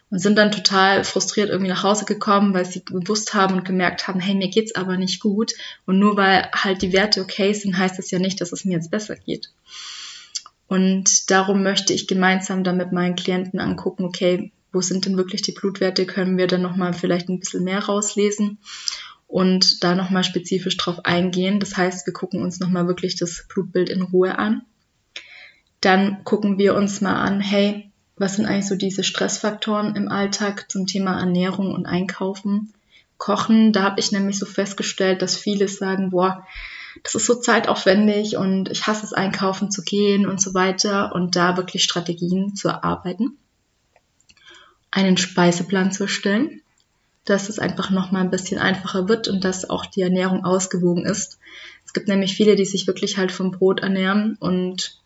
Und 0.10 0.20
sind 0.20 0.38
dann 0.38 0.52
total 0.52 1.04
frustriert 1.04 1.50
irgendwie 1.50 1.72
nach 1.72 1.82
Hause 1.82 2.06
gekommen, 2.06 2.54
weil 2.54 2.66
sie 2.66 2.86
gewusst 2.86 3.34
haben 3.34 3.56
und 3.56 3.66
gemerkt 3.66 4.08
haben, 4.08 4.20
hey, 4.20 4.36
mir 4.36 4.50
geht's 4.50 4.76
aber 4.76 4.98
nicht 4.98 5.20
gut. 5.20 5.54
Und 5.88 5.98
nur 5.98 6.18
weil 6.18 6.50
halt 6.54 6.84
die 6.84 6.94
Werte 6.94 7.22
okay 7.22 7.52
sind, 7.54 7.78
heißt 7.78 7.98
das 7.98 8.12
ja 8.12 8.20
nicht, 8.20 8.40
dass 8.40 8.52
es 8.52 8.64
mir 8.64 8.74
jetzt 8.74 8.92
besser 8.92 9.16
geht. 9.16 9.50
Und 10.68 11.30
darum 11.30 11.64
möchte 11.64 11.94
ich 11.94 12.08
gemeinsam 12.08 12.64
dann 12.64 12.78
mit 12.78 12.92
meinen 12.92 13.16
Klienten 13.16 13.60
angucken, 13.60 14.06
okay, 14.06 14.52
wo 14.72 14.82
sind 14.82 15.06
denn 15.06 15.18
wirklich 15.18 15.42
die 15.44 15.52
Blutwerte? 15.52 16.06
Können 16.06 16.38
wir 16.38 16.48
dann 16.48 16.62
nochmal 16.62 16.94
vielleicht 16.94 17.30
ein 17.30 17.40
bisschen 17.40 17.64
mehr 17.64 17.84
rauslesen 17.84 18.58
und 19.28 19.84
da 19.84 19.96
nochmal 19.96 20.24
spezifisch 20.24 20.78
drauf 20.78 21.06
eingehen. 21.06 21.60
Das 21.60 21.78
heißt, 21.78 22.06
wir 22.06 22.14
gucken 22.14 22.42
uns 22.42 22.60
nochmal 22.60 22.88
wirklich 22.88 23.16
das 23.16 23.46
Blutbild 23.48 23.90
in 23.90 24.02
Ruhe 24.02 24.38
an. 24.38 24.64
Dann 25.82 26.24
gucken 26.24 26.58
wir 26.58 26.76
uns 26.76 27.02
mal 27.02 27.16
an, 27.16 27.40
hey, 27.40 27.92
was 28.16 28.36
sind 28.36 28.46
eigentlich 28.46 28.68
so 28.68 28.76
diese 28.76 29.04
Stressfaktoren 29.04 29.96
im 29.96 30.08
Alltag 30.08 30.72
zum 30.72 30.88
Thema 30.88 31.20
Ernährung 31.20 31.74
und 31.74 31.86
Einkaufen? 31.86 32.74
Kochen. 33.18 33.74
Da 33.74 33.84
habe 33.84 34.00
ich 34.00 34.12
nämlich 34.12 34.38
so 34.38 34.46
festgestellt, 34.46 35.22
dass 35.22 35.38
viele 35.38 35.68
sagen, 35.68 36.10
boah, 36.10 36.46
das 37.02 37.16
ist 37.16 37.26
so 37.26 37.36
zeitaufwendig 37.36 38.38
und 38.38 38.70
ich 38.70 38.86
hasse 38.86 39.06
es 39.06 39.14
einkaufen 39.14 39.72
zu 39.72 39.82
gehen 39.82 40.28
und 40.28 40.40
so 40.40 40.54
weiter 40.54 41.16
und 41.16 41.36
da 41.36 41.58
wirklich 41.58 41.84
Strategien 41.84 42.56
zu 42.56 42.68
erarbeiten. 42.68 43.38
Einen 44.92 45.18
Speiseplan 45.18 45.92
zu 45.92 46.04
erstellen, 46.04 46.62
dass 47.26 47.50
es 47.50 47.58
einfach 47.58 47.90
nochmal 47.90 48.22
ein 48.22 48.30
bisschen 48.30 48.60
einfacher 48.60 49.10
wird 49.10 49.28
und 49.28 49.44
dass 49.44 49.70
auch 49.70 49.86
die 49.88 50.02
Ernährung 50.02 50.46
ausgewogen 50.46 51.06
ist. 51.06 51.40
Es 51.86 51.94
gibt 51.94 52.08
nämlich 52.08 52.36
viele, 52.36 52.56
die 52.56 52.66
sich 52.66 52.86
wirklich 52.86 53.18
halt 53.18 53.32
vom 53.32 53.52
Brot 53.52 53.80
ernähren 53.80 54.38
und 54.40 55.00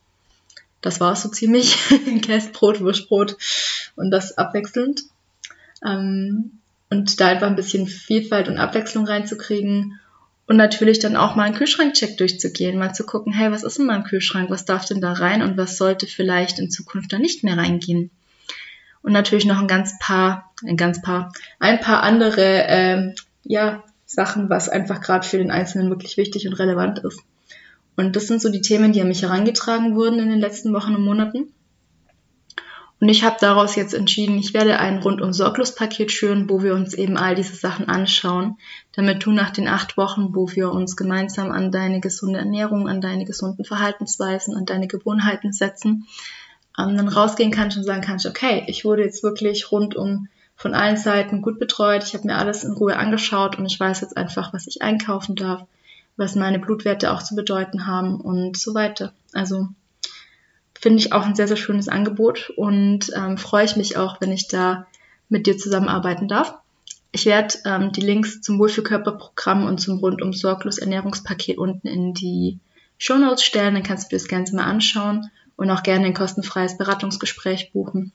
das 0.82 1.00
war 1.00 1.14
es 1.14 1.22
so 1.22 1.30
ziemlich. 1.30 1.78
Käsebrot, 2.22 2.82
Wurstbrot 2.82 3.38
und 3.96 4.12
das 4.12 4.38
abwechselnd. 4.38 5.04
Ähm, 5.86 6.60
und 6.90 7.20
da 7.20 7.28
einfach 7.28 7.48
ein 7.48 7.56
bisschen 7.56 7.88
Vielfalt 7.88 8.48
und 8.48 8.58
Abwechslung 8.58 9.06
reinzukriegen 9.06 10.00
und 10.48 10.56
natürlich 10.56 11.00
dann 11.00 11.18
auch 11.18 11.36
mal 11.36 11.44
einen 11.44 11.56
Kühlschrankcheck 11.56 12.18
durchzugehen, 12.18 12.80
mal 12.80 12.94
zu 12.94 13.06
gucken, 13.06 13.34
hey, 13.34 13.52
was 13.52 13.64
ist 13.64 13.80
mal 13.80 13.96
ein 13.96 14.06
Kühlschrank, 14.06 14.50
was 14.50 14.66
darf 14.66 14.86
denn 14.86 15.02
da 15.02 15.12
rein 15.14 15.42
und 15.42 15.58
was 15.58 15.78
sollte 15.78 16.08
vielleicht 16.08 16.58
in 16.58 16.72
Zukunft 16.72 17.12
da 17.12 17.20
nicht 17.20 17.44
mehr 17.44 17.58
reingehen. 17.58 18.10
Und 19.02 19.12
natürlich 19.12 19.46
noch 19.46 19.60
ein 19.60 19.68
ganz 19.68 20.00
paar, 20.00 20.52
ein 20.66 20.78
ganz 20.78 21.02
paar, 21.02 21.34
ein 21.60 21.80
paar 21.82 22.02
andere, 22.02 22.66
ähm, 22.68 23.16
ja, 23.44 23.84
Sachen, 24.06 24.50
was 24.50 24.70
einfach 24.70 25.02
gerade 25.02 25.28
für 25.28 25.38
den 25.38 25.52
Einzelnen 25.52 25.90
wirklich 25.90 26.16
wichtig 26.16 26.48
und 26.48 26.54
relevant 26.54 27.00
ist. 27.00 27.20
Und 27.98 28.16
das 28.16 28.28
sind 28.28 28.42
so 28.42 28.50
die 28.50 28.62
Themen, 28.62 28.94
die 28.94 29.02
an 29.02 29.10
mich 29.10 29.24
herangetragen 29.24 29.96
wurden 29.96 30.20
in 30.20 30.30
den 30.30 30.40
letzten 30.40 30.72
Wochen 30.74 30.96
und 30.96 31.04
Monaten. 31.04 31.52
Und 33.00 33.10
ich 33.10 33.24
habe 33.24 33.38
daraus 33.40 33.76
jetzt 33.76 33.94
entschieden, 33.94 34.40
ich 34.40 34.56
werde 34.56 34.80
ein 34.80 35.00
rundum 35.00 35.32
sorglos 35.32 35.76
Paket 35.76 36.12
schüren, 36.12 36.50
wo 36.50 36.64
wir 36.64 36.74
uns 36.74 36.96
eben 36.96 37.16
all 37.16 37.36
diese 37.36 37.56
Sachen 37.56 37.88
anschauen, 37.90 38.58
damit 38.94 39.24
du 39.24 39.32
nach 39.32 39.52
den 39.52 39.68
acht 39.68 39.98
Wochen, 39.98 40.34
wo 40.34 40.50
wir 40.50 40.72
uns 40.72 40.98
gemeinsam 40.98 41.52
an 41.52 41.72
deine 41.72 42.00
gesunde 42.00 42.40
Ernährung, 42.40 42.90
an 42.90 43.00
deine 43.00 43.26
gesunden 43.26 43.66
Verhaltensweisen, 43.66 44.56
an 44.56 44.66
deine 44.66 44.88
Gewohnheiten 44.88 45.54
setzen, 45.54 46.08
ähm, 46.80 46.98
dann 46.98 47.08
rausgehen 47.08 47.52
kannst 47.52 47.78
und 47.78 47.84
sagen 47.84 48.02
kannst, 48.02 48.26
okay, 48.26 48.64
ich 48.68 48.84
wurde 48.84 49.04
jetzt 49.04 49.22
wirklich 49.22 49.72
rundum 49.72 50.28
von 50.56 50.74
allen 50.74 50.98
Seiten 50.98 51.44
gut 51.44 51.60
betreut, 51.60 52.04
ich 52.04 52.16
habe 52.16 52.26
mir 52.26 52.38
alles 52.38 52.64
in 52.64 52.74
Ruhe 52.74 52.98
angeschaut 52.98 53.60
und 53.60 53.68
ich 53.68 53.80
weiß 53.80 54.02
jetzt 54.02 54.18
einfach, 54.18 54.54
was 54.54 54.66
ich 54.66 54.82
einkaufen 54.82 55.36
darf, 55.36 55.68
was 56.16 56.34
meine 56.34 56.58
Blutwerte 56.58 57.14
auch 57.14 57.22
zu 57.22 57.36
bedeuten 57.36 57.86
haben 57.86 58.20
und 58.20 58.58
so 58.58 58.74
weiter. 58.74 59.14
Also 59.34 59.68
finde 60.80 61.00
ich 61.00 61.14
auch 61.14 61.26
ein 61.26 61.36
sehr, 61.36 61.48
sehr 61.48 61.58
schönes 61.58 61.90
Angebot 61.90 62.52
und 62.56 63.12
ähm, 63.16 63.38
freue 63.38 63.66
ich 63.66 63.76
mich 63.76 63.98
auch, 63.98 64.22
wenn 64.22 64.32
ich 64.32 64.48
da 64.48 64.88
mit 65.30 65.48
dir 65.48 65.58
zusammenarbeiten 65.58 66.28
darf. 66.28 66.56
Ich 67.12 67.26
werde 67.26 67.56
ähm, 67.66 67.92
die 67.92 68.02
Links 68.02 68.42
zum 68.42 68.60
Wohlfühlkörperprogramm 68.60 69.66
und 69.66 69.80
zum 69.80 70.00
rundum 70.00 70.34
sorglos 70.34 70.78
Ernährungspaket 70.78 71.58
unten 71.58 71.88
in 71.88 72.14
die 72.14 72.60
Show 72.98 73.18
Notes 73.18 73.44
stellen, 73.44 73.76
dann 73.76 73.84
kannst 73.84 74.06
du 74.06 74.10
dir 74.10 74.22
das 74.22 74.28
Ganze 74.28 74.56
mal 74.56 74.66
anschauen 74.66 75.30
und 75.56 75.70
auch 75.70 75.84
gerne 75.84 76.06
ein 76.06 76.14
kostenfreies 76.14 76.78
Beratungsgespräch 76.78 77.72
buchen. 77.72 78.12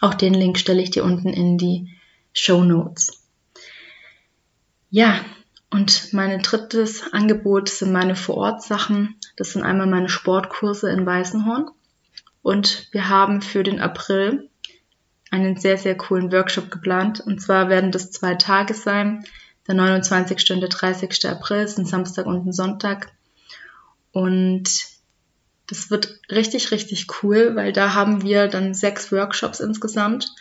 Auch 0.00 0.14
den 0.14 0.34
Link 0.34 0.58
stelle 0.58 0.82
ich 0.82 0.90
dir 0.90 1.04
unten 1.04 1.28
in 1.28 1.58
die 1.58 1.94
Show 2.32 2.62
Notes. 2.62 3.22
Ja, 4.90 5.20
und 5.70 6.12
mein 6.12 6.40
drittes 6.42 7.12
Angebot 7.12 7.68
sind 7.68 7.92
meine 7.92 8.14
Vorortsachen. 8.14 9.16
Das 9.36 9.52
sind 9.52 9.62
einmal 9.62 9.86
meine 9.86 10.08
Sportkurse 10.08 10.90
in 10.90 11.04
Weißenhorn. 11.04 11.70
Und 12.46 12.86
wir 12.92 13.08
haben 13.08 13.42
für 13.42 13.64
den 13.64 13.80
April 13.80 14.48
einen 15.32 15.56
sehr, 15.56 15.78
sehr 15.78 15.96
coolen 15.96 16.30
Workshop 16.30 16.70
geplant. 16.70 17.18
Und 17.18 17.42
zwar 17.42 17.68
werden 17.68 17.90
das 17.90 18.12
zwei 18.12 18.36
Tage 18.36 18.72
sein. 18.72 19.24
Der 19.66 19.74
29. 19.74 20.52
und 20.52 20.60
der 20.60 20.68
30. 20.68 21.28
April 21.28 21.64
ist 21.64 21.76
ein 21.76 21.86
Samstag 21.86 22.24
und 22.24 22.46
ein 22.46 22.52
Sonntag. 22.52 23.10
Und 24.12 24.70
das 25.66 25.90
wird 25.90 26.20
richtig, 26.30 26.70
richtig 26.70 27.08
cool, 27.20 27.56
weil 27.56 27.72
da 27.72 27.94
haben 27.94 28.22
wir 28.22 28.46
dann 28.46 28.74
sechs 28.74 29.10
Workshops 29.10 29.58
insgesamt. 29.58 30.32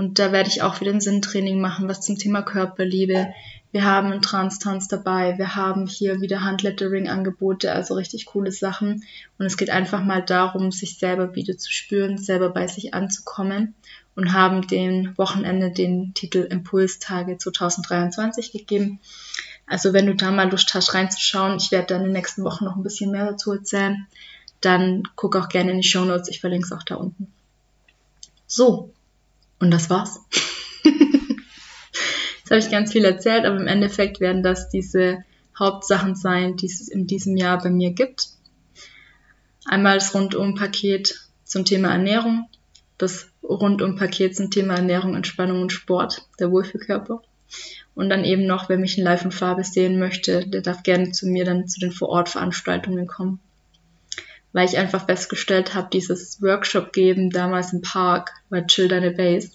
Und 0.00 0.18
da 0.18 0.32
werde 0.32 0.48
ich 0.48 0.62
auch 0.62 0.80
wieder 0.80 0.92
ein 0.92 1.02
Sinntraining 1.02 1.60
machen, 1.60 1.86
was 1.86 2.00
zum 2.00 2.16
Thema 2.16 2.40
Körperliebe, 2.40 3.34
wir 3.70 3.84
haben 3.84 4.10
einen 4.10 4.22
Trans-Tanz 4.22 4.88
dabei. 4.88 5.36
Wir 5.36 5.56
haben 5.56 5.86
hier 5.86 6.22
wieder 6.22 6.42
Handlettering-Angebote, 6.42 7.70
also 7.70 7.96
richtig 7.96 8.24
coole 8.24 8.50
Sachen. 8.50 9.04
Und 9.38 9.44
es 9.44 9.58
geht 9.58 9.68
einfach 9.68 10.02
mal 10.02 10.22
darum, 10.22 10.72
sich 10.72 10.96
selber 10.96 11.34
wieder 11.34 11.58
zu 11.58 11.70
spüren, 11.70 12.16
selber 12.16 12.48
bei 12.48 12.66
sich 12.66 12.94
anzukommen 12.94 13.74
und 14.16 14.32
haben 14.32 14.66
dem 14.66 15.12
Wochenende 15.18 15.70
den 15.70 16.14
Titel 16.14 16.48
Impulstage 16.50 17.36
2023 17.36 18.52
gegeben. 18.52 19.00
Also 19.66 19.92
wenn 19.92 20.06
du 20.06 20.14
da 20.14 20.30
mal 20.30 20.50
Lust 20.50 20.72
hast 20.72 20.94
reinzuschauen, 20.94 21.58
ich 21.58 21.72
werde 21.72 21.88
dann 21.88 21.98
in 21.98 22.04
den 22.04 22.14
nächsten 22.14 22.42
Wochen 22.42 22.64
noch 22.64 22.76
ein 22.76 22.82
bisschen 22.82 23.10
mehr 23.10 23.26
dazu 23.26 23.52
erzählen, 23.52 24.06
dann 24.62 25.02
guck 25.14 25.36
auch 25.36 25.50
gerne 25.50 25.72
in 25.72 25.82
die 25.82 25.86
Show 25.86 26.06
Notes, 26.06 26.30
ich 26.30 26.40
verlinke 26.40 26.64
es 26.64 26.72
auch 26.72 26.84
da 26.84 26.94
unten. 26.94 27.30
So, 28.46 28.94
und 29.60 29.70
das 29.70 29.88
war's. 29.90 30.20
Jetzt 30.84 32.50
habe 32.50 32.58
ich 32.58 32.70
ganz 32.70 32.92
viel 32.92 33.04
erzählt, 33.04 33.44
aber 33.44 33.56
im 33.56 33.68
Endeffekt 33.68 34.18
werden 34.20 34.42
das 34.42 34.68
diese 34.70 35.24
Hauptsachen 35.58 36.16
sein, 36.16 36.56
die 36.56 36.66
es 36.66 36.88
in 36.88 37.06
diesem 37.06 37.36
Jahr 37.36 37.58
bei 37.58 37.70
mir 37.70 37.92
gibt. 37.92 38.28
Einmal 39.66 39.98
das 39.98 40.14
Rundum-Paket 40.14 41.30
zum 41.44 41.64
Thema 41.64 41.90
Ernährung, 41.92 42.48
das 42.98 43.28
Rundum-Paket 43.42 44.34
zum 44.34 44.50
Thema 44.50 44.74
Ernährung, 44.74 45.14
Entspannung 45.14 45.60
und 45.60 45.72
Sport, 45.72 46.26
der 46.40 46.50
Wohlfühlkörper. 46.50 47.22
Und 47.94 48.08
dann 48.08 48.24
eben 48.24 48.46
noch, 48.46 48.68
wer 48.68 48.78
mich 48.78 48.96
in 48.96 49.04
Live 49.04 49.24
und 49.24 49.34
Farbe 49.34 49.64
sehen 49.64 49.98
möchte, 49.98 50.48
der 50.48 50.62
darf 50.62 50.82
gerne 50.82 51.10
zu 51.12 51.26
mir 51.26 51.44
dann 51.44 51.68
zu 51.68 51.80
den 51.80 51.92
Vorortveranstaltungen 51.92 53.06
kommen. 53.06 53.40
Weil 54.52 54.68
ich 54.68 54.78
einfach 54.78 55.06
festgestellt 55.06 55.74
habe, 55.74 55.88
dieses 55.92 56.42
Workshop 56.42 56.92
geben 56.92 57.30
damals 57.30 57.72
im 57.72 57.82
Park 57.82 58.32
bei 58.48 58.62
Chill 58.62 58.88
Deine 58.88 59.12
Base, 59.12 59.50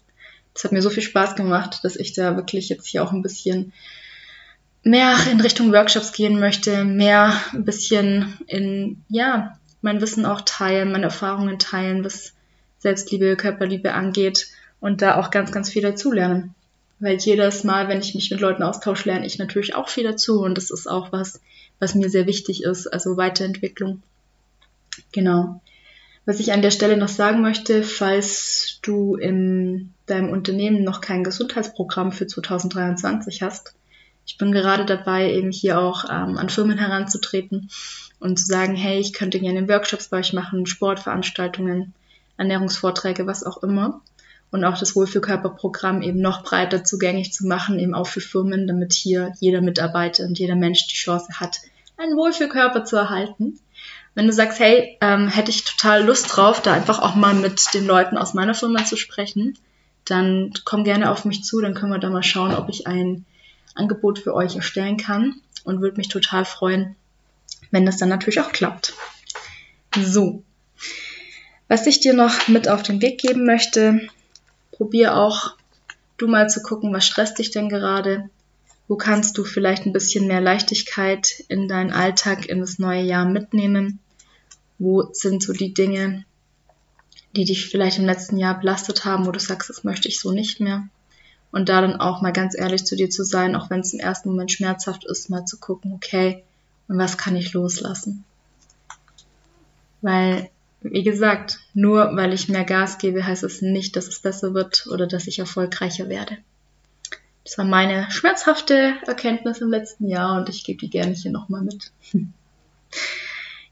es 0.55 0.63
hat 0.63 0.71
mir 0.71 0.81
so 0.81 0.89
viel 0.89 1.03
Spaß 1.03 1.35
gemacht, 1.35 1.79
dass 1.83 1.97
ich 1.97 2.13
da 2.13 2.37
wirklich 2.37 2.69
jetzt 2.69 2.87
hier 2.87 3.03
auch 3.03 3.11
ein 3.11 3.21
bisschen 3.21 3.73
mehr 4.83 5.17
in 5.29 5.41
Richtung 5.41 5.73
Workshops 5.73 6.13
gehen 6.13 6.39
möchte, 6.39 6.85
mehr 6.85 7.33
ein 7.53 7.65
bisschen 7.65 8.37
in, 8.47 9.03
ja, 9.09 9.59
mein 9.81 9.99
Wissen 9.99 10.25
auch 10.25 10.41
teilen, 10.41 10.91
meine 10.91 11.05
Erfahrungen 11.05 11.59
teilen, 11.59 12.05
was 12.05 12.33
Selbstliebe, 12.79 13.35
Körperliebe 13.35 13.93
angeht 13.93 14.47
und 14.79 15.01
da 15.01 15.19
auch 15.19 15.29
ganz, 15.29 15.51
ganz 15.51 15.69
viel 15.69 15.81
dazulernen. 15.81 16.55
Weil 16.99 17.17
jedes 17.17 17.65
Mal, 17.65 17.89
wenn 17.89 17.99
ich 17.99 18.15
mich 18.15 18.31
mit 18.31 18.39
Leuten 18.39 18.63
austausche, 18.63 19.09
lerne 19.09 19.25
ich 19.25 19.37
natürlich 19.37 19.75
auch 19.75 19.89
viel 19.89 20.05
dazu 20.05 20.41
und 20.41 20.55
das 20.57 20.71
ist 20.71 20.87
auch 20.87 21.11
was, 21.11 21.41
was 21.79 21.95
mir 21.95 22.09
sehr 22.09 22.25
wichtig 22.25 22.63
ist, 22.63 22.87
also 22.87 23.17
Weiterentwicklung. 23.17 24.01
Genau. 25.15 25.61
Was 26.25 26.41
ich 26.41 26.51
an 26.51 26.61
der 26.61 26.71
Stelle 26.71 26.97
noch 26.97 27.07
sagen 27.07 27.41
möchte, 27.41 27.83
falls 27.83 28.79
du 28.81 29.15
in 29.15 29.93
deinem 30.07 30.29
Unternehmen 30.29 30.83
noch 30.83 30.99
kein 30.99 31.23
Gesundheitsprogramm 31.23 32.11
für 32.11 32.27
2023 32.27 33.41
hast, 33.41 33.75
ich 34.25 34.37
bin 34.37 34.51
gerade 34.51 34.85
dabei, 34.85 35.31
eben 35.31 35.51
hier 35.51 35.79
auch 35.79 36.03
ähm, 36.09 36.37
an 36.37 36.49
Firmen 36.49 36.77
heranzutreten 36.77 37.69
und 38.19 38.37
zu 38.37 38.45
sagen, 38.45 38.75
hey, 38.75 38.99
ich 38.99 39.13
könnte 39.13 39.39
gerne 39.39 39.69
Workshops 39.69 40.09
bei 40.09 40.17
euch 40.17 40.33
machen, 40.33 40.65
Sportveranstaltungen, 40.65 41.93
Ernährungsvorträge, 42.35 43.25
was 43.25 43.45
auch 43.45 43.63
immer. 43.63 44.01
Und 44.51 44.65
auch 44.65 44.77
das 44.77 44.97
Wohlfühlkörperprogramm 44.97 46.01
eben 46.01 46.19
noch 46.19 46.43
breiter 46.43 46.83
zugänglich 46.83 47.31
zu 47.31 47.47
machen, 47.47 47.79
eben 47.79 47.93
auch 47.93 48.07
für 48.07 48.21
Firmen, 48.21 48.67
damit 48.67 48.91
hier 48.91 49.31
jeder 49.39 49.61
Mitarbeiter 49.61 50.25
und 50.25 50.37
jeder 50.39 50.55
Mensch 50.55 50.87
die 50.87 50.95
Chance 50.95 51.39
hat, 51.39 51.59
einen 51.95 52.17
Wohlfühlkörper 52.17 52.83
zu 52.83 52.97
erhalten. 52.97 53.59
Wenn 54.15 54.27
du 54.27 54.33
sagst, 54.33 54.59
hey, 54.59 54.97
ähm, 55.01 55.27
hätte 55.27 55.51
ich 55.51 55.65
total 55.65 56.03
Lust 56.05 56.35
drauf, 56.35 56.61
da 56.61 56.73
einfach 56.73 56.99
auch 56.99 57.15
mal 57.15 57.33
mit 57.33 57.73
den 57.73 57.85
Leuten 57.85 58.17
aus 58.17 58.33
meiner 58.33 58.55
Firma 58.55 58.85
zu 58.85 58.95
sprechen, 58.95 59.57
dann 60.05 60.53
komm 60.63 60.85
gerne 60.85 61.11
auf 61.11 61.25
mich 61.25 61.43
zu, 61.43 61.59
dann 61.59 61.73
können 61.73 61.91
wir 61.91 61.99
da 61.99 62.09
mal 62.09 62.23
schauen, 62.23 62.55
ob 62.55 62.69
ich 62.69 62.87
ein 62.87 63.25
Angebot 63.75 64.19
für 64.19 64.33
euch 64.33 64.55
erstellen 64.55 64.97
kann. 64.97 65.35
Und 65.65 65.81
würde 65.81 65.97
mich 65.97 66.09
total 66.09 66.45
freuen, 66.45 66.95
wenn 67.71 67.87
das 67.87 67.97
dann 67.97 68.09
natürlich 68.09 68.39
auch 68.39 68.51
klappt. 68.51 68.93
So, 69.99 70.43
was 71.67 71.87
ich 71.87 71.99
dir 71.99 72.13
noch 72.13 72.47
mit 72.47 72.69
auf 72.69 72.83
den 72.83 73.01
Weg 73.01 73.19
geben 73.19 73.45
möchte, 73.45 74.07
probier 74.71 75.17
auch 75.17 75.55
du 76.17 76.27
mal 76.27 76.47
zu 76.49 76.61
gucken, 76.61 76.93
was 76.93 77.05
stresst 77.05 77.39
dich 77.39 77.49
denn 77.49 77.67
gerade, 77.67 78.29
wo 78.87 78.95
kannst 78.95 79.37
du 79.37 79.43
vielleicht 79.43 79.85
ein 79.85 79.93
bisschen 79.93 80.27
mehr 80.27 80.41
Leichtigkeit 80.41 81.43
in 81.47 81.67
deinen 81.67 81.91
Alltag 81.91 82.45
in 82.45 82.59
das 82.59 82.77
neue 82.77 83.01
Jahr 83.01 83.25
mitnehmen 83.25 83.99
wo 84.77 85.09
sind 85.13 85.41
so 85.41 85.53
die 85.53 85.73
Dinge, 85.73 86.25
die 87.35 87.45
dich 87.45 87.67
vielleicht 87.67 87.99
im 87.99 88.05
letzten 88.05 88.37
Jahr 88.37 88.59
belastet 88.59 89.05
haben, 89.05 89.25
wo 89.25 89.31
du 89.31 89.39
sagst, 89.39 89.69
das 89.69 89.83
möchte 89.83 90.07
ich 90.07 90.19
so 90.19 90.31
nicht 90.31 90.59
mehr. 90.59 90.87
Und 91.51 91.69
da 91.69 91.81
dann 91.81 91.99
auch 91.99 92.21
mal 92.21 92.33
ganz 92.33 92.57
ehrlich 92.57 92.85
zu 92.85 92.95
dir 92.95 93.09
zu 93.09 93.23
sein, 93.23 93.55
auch 93.55 93.69
wenn 93.69 93.79
es 93.79 93.93
im 93.93 93.99
ersten 93.99 94.29
Moment 94.29 94.51
schmerzhaft 94.51 95.05
ist, 95.05 95.29
mal 95.29 95.45
zu 95.45 95.57
gucken, 95.57 95.93
okay, 95.93 96.43
und 96.87 96.97
was 96.97 97.17
kann 97.17 97.35
ich 97.35 97.53
loslassen? 97.53 98.25
Weil, 100.01 100.49
wie 100.81 101.03
gesagt, 101.03 101.59
nur 101.73 102.15
weil 102.15 102.33
ich 102.33 102.49
mehr 102.49 102.65
Gas 102.65 102.97
gebe, 102.97 103.25
heißt 103.25 103.43
es 103.43 103.61
nicht, 103.61 103.95
dass 103.95 104.07
es 104.07 104.19
besser 104.19 104.53
wird 104.53 104.87
oder 104.91 105.07
dass 105.07 105.27
ich 105.27 105.39
erfolgreicher 105.39 106.09
werde. 106.09 106.37
Das 107.43 107.57
war 107.57 107.65
meine 107.65 108.09
schmerzhafte 108.11 108.95
Erkenntnis 109.05 109.59
im 109.61 109.69
letzten 109.69 110.07
Jahr 110.07 110.37
und 110.37 110.49
ich 110.49 110.63
gebe 110.63 110.79
die 110.79 110.89
gerne 110.89 111.13
hier 111.13 111.31
nochmal 111.31 111.61
mit. 111.61 111.91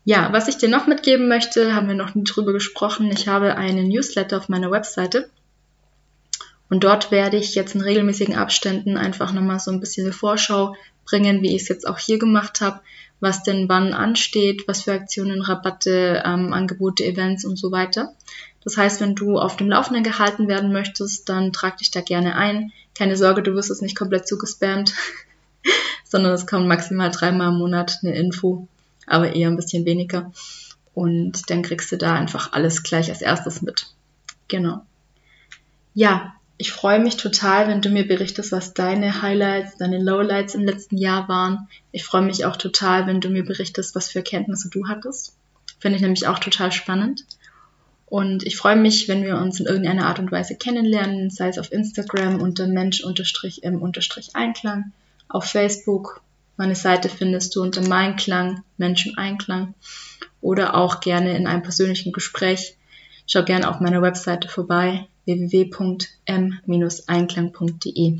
Ja, 0.06 0.34
was 0.34 0.50
ich 0.50 0.58
dir 0.58 0.68
noch 0.68 0.86
mitgeben 0.86 1.30
möchte, 1.30 1.74
haben 1.74 1.88
wir 1.88 1.96
noch 1.96 2.14
nie 2.14 2.26
drüber 2.26 2.52
gesprochen. 2.52 3.10
Ich 3.12 3.28
habe 3.28 3.56
einen 3.56 3.88
Newsletter 3.88 4.38
auf 4.38 4.50
meiner 4.50 4.70
Webseite. 4.70 5.30
Und 6.70 6.84
dort 6.84 7.12
werde 7.12 7.38
ich 7.38 7.56
jetzt 7.56 7.76
in 7.76 7.82
regelmäßigen 7.82 8.36
Abständen 8.36 8.98
einfach 8.98 9.32
nochmal 9.32 9.60
so 9.60 9.72
ein 9.72 9.80
bisschen 9.80 10.06
eine 10.06 10.14
Vorschau 10.14 10.76
bringen, 11.06 11.42
wie 11.42 11.56
ich 11.56 11.62
es 11.62 11.68
jetzt 11.70 11.88
auch 11.88 12.00
hier 12.00 12.20
gemacht 12.20 12.60
habe, 12.60 12.82
was 13.20 13.44
denn 13.44 13.70
wann 13.70 13.94
ansteht, 13.94 14.68
was 14.68 14.82
für 14.82 14.92
Aktionen, 14.92 15.42
Rabatte, 15.42 16.24
ähm, 16.26 16.52
Angebote, 16.52 17.06
Events 17.06 17.46
und 17.46 17.58
so 17.58 17.72
weiter. 17.72 18.14
Das 18.64 18.76
heißt, 18.76 19.00
wenn 19.00 19.16
du 19.16 19.40
auf 19.40 19.56
dem 19.56 19.70
Laufenden 19.70 20.04
gehalten 20.04 20.48
werden 20.50 20.74
möchtest, 20.74 21.30
dann 21.30 21.54
trag 21.54 21.78
dich 21.78 21.92
da 21.92 22.02
gerne 22.02 22.36
ein. 22.36 22.74
Keine 22.98 23.16
Sorge, 23.16 23.42
du 23.42 23.54
wirst 23.56 23.72
es 23.72 23.82
nicht 23.82 23.98
komplett 23.98 24.28
zugespammt, 24.28 24.94
sondern 26.04 26.34
es 26.34 26.48
kommt 26.48 26.68
maximal 26.68 27.12
dreimal 27.12 27.50
im 27.50 27.60
Monat 27.60 28.00
eine 28.04 28.16
Info 28.16 28.68
aber 29.08 29.36
eher 29.36 29.50
ein 29.50 29.56
bisschen 29.56 29.86
weniger. 29.86 30.32
Und 30.94 31.50
dann 31.50 31.62
kriegst 31.62 31.92
du 31.92 31.98
da 31.98 32.16
einfach 32.16 32.54
alles 32.54 32.84
gleich 32.84 33.10
als 33.10 33.22
erstes 33.22 33.62
mit. 33.62 33.88
Genau. 34.48 34.82
Ja, 35.94 36.34
ich 36.58 36.72
freue 36.72 37.00
mich 37.00 37.18
total, 37.18 37.68
wenn 37.68 37.82
du 37.82 37.90
mir 37.90 38.08
berichtest, 38.08 38.52
was 38.52 38.74
deine 38.74 39.22
Highlights, 39.22 39.78
deine 39.78 40.02
Lowlights 40.02 40.56
im 40.56 40.64
letzten 40.64 40.98
Jahr 40.98 41.28
waren. 41.28 41.68
Ich 41.92 42.04
freue 42.04 42.22
mich 42.22 42.46
auch 42.46 42.58
total, 42.58 43.08
wenn 43.08 43.22
du 43.22 43.30
mir 43.30 43.44
berichtest, 43.44 43.96
was 43.96 44.10
für 44.10 44.20
Erkenntnisse 44.20 44.70
du 44.70 44.88
hattest. 44.88 45.36
Finde 45.80 45.98
ich 45.98 46.02
nämlich 46.02 46.28
auch 46.28 46.40
total 46.40 46.72
spannend. 46.72 47.26
Und 48.06 48.44
ich 48.44 48.58
freue 48.58 48.76
mich, 48.76 49.08
wenn 49.08 49.24
wir 49.24 49.38
uns 49.38 49.60
in 49.60 49.66
irgendeiner 49.66 50.06
Art 50.06 50.20
und 50.20 50.32
Weise 50.32 50.56
kennenlernen, 50.56 51.32
sei 51.32 51.48
es 51.48 51.58
auf 51.58 51.72
Instagram 51.72 52.40
unter 52.40 52.68
Mensch-im-Einklang, 52.68 54.92
auf 55.28 55.46
Facebook 55.46 56.22
meine 56.58 56.76
Seite 56.76 57.10
findest 57.10 57.56
du 57.56 57.62
unter 57.62 57.88
Mein 57.88 58.16
Klang, 58.16 58.64
Menschen 58.78 59.18
Einklang 59.18 59.74
oder 60.42 60.76
auch 60.76 61.00
gerne 61.00 61.36
in 61.36 61.48
einem 61.48 61.64
persönlichen 61.64 62.12
Gespräch. 62.12 62.78
Schau 63.26 63.44
gerne 63.44 63.70
auf 63.70 63.80
meiner 63.80 64.02
Webseite 64.02 64.48
vorbei 64.48 65.08
www.m-einklang.de. 65.26 68.20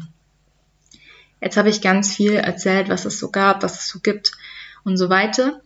Jetzt 1.42 1.58
habe 1.58 1.70
ich 1.70 1.82
ganz 1.82 2.16
viel 2.16 2.36
erzählt, 2.36 2.88
was 2.88 3.06
es 3.06 3.20
so 3.20 3.30
gab, 3.30 3.64
was 3.64 3.82
es 3.82 3.90
so 3.90 4.00
gibt 4.00 4.32
und 4.86 4.98
so 4.98 5.10
weiter. 5.10 5.60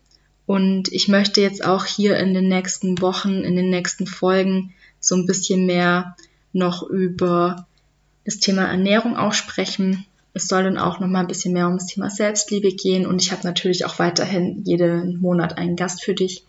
Und 0.47 0.91
ich 0.91 1.07
möchte 1.07 1.41
jetzt 1.41 1.63
auch 1.63 1.85
hier 1.85 2.17
in 2.17 2.33
den 2.33 2.47
nächsten 2.47 2.99
Wochen, 3.01 3.43
in 3.43 3.55
den 3.55 3.69
nächsten 3.69 4.07
Folgen 4.07 4.73
so 4.99 5.15
ein 5.15 5.27
bisschen 5.27 5.67
mehr 5.67 6.15
noch 6.51 6.81
über 6.83 7.67
das 8.25 8.39
Thema 8.39 8.65
Ernährung 8.65 9.15
auch 9.15 9.33
sprechen, 9.33 10.05
es 10.37 10.47
soll 10.47 10.63
dann 10.63 10.77
auch 10.77 10.99
nochmal 10.99 11.21
ein 11.21 11.27
bisschen 11.27 11.53
mehr 11.53 11.67
um 11.67 11.77
das 11.77 11.87
Thema 11.87 12.09
Selbstliebe 12.09 12.71
gehen 12.71 13.05
und 13.05 13.21
ich 13.21 13.31
habe 13.31 13.43
natürlich 13.43 13.85
auch 13.85 13.99
weiterhin 13.99 14.63
jeden 14.63 15.19
Monat 15.19 15.57
einen 15.57 15.75
Gast 15.75 16.03
für 16.03 16.13
dich 16.13 16.45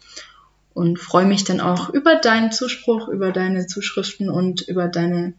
und 0.75 0.99
freue 0.99 1.27
mich 1.27 1.45
dann 1.45 1.61
auch 1.61 1.89
über 1.91 2.17
deinen 2.17 2.53
Zuspruch, 2.53 3.09
über 3.09 3.33
deine 3.33 3.67
Zuschriften 3.67 4.31
und 4.31 4.61
über 4.63 4.89
deine 4.89 5.35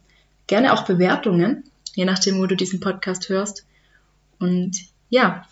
gerne 0.48 0.74
auch 0.74 0.84
Bewertungen, 0.84 1.64
je 1.96 2.06
nachdem, 2.06 2.40
wo 2.40 2.48
du 2.48 2.56
diesen 2.56 2.80
Podcast 2.80 3.30
hörst. 3.30 3.66
Und 4.40 4.76
ja, 5.10 5.46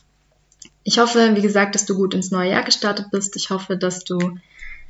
ich 0.84 0.98
hoffe, 0.98 1.36
wie 1.36 1.42
gesagt, 1.42 1.76
dass 1.76 1.86
du 1.86 1.96
gut 1.96 2.16
ins 2.16 2.32
neue 2.32 2.52
Jahr 2.52 2.64
gestartet 2.64 3.08
bist. 3.12 3.36
Ich 3.36 3.52
hoffe, 3.52 3.78
dass 3.78 4.04
du 4.04 4.40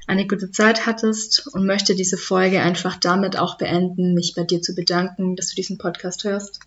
eine 0.08 0.26
gute 0.26 0.52
Zeit 0.52 0.86
hattest 0.86 1.48
und 1.48 1.65
möchte 1.65 1.93
diese 1.93 2.17
Folge 2.17 2.62
einfach 2.62 2.96
damit 2.96 3.38
auch 3.38 3.58
beenden, 3.58 4.13
mich 4.13 4.34
bei 4.34 4.43
dir 4.43 4.62
zu 4.62 4.74
bedanken, 4.74 5.36
dass 5.36 5.48
du 5.48 5.56
diesen 5.56 5.78
Podcast 5.78 6.24
hörst 6.24 6.62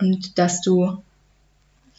und 0.00 0.38
dass 0.38 0.60
du, 0.62 1.02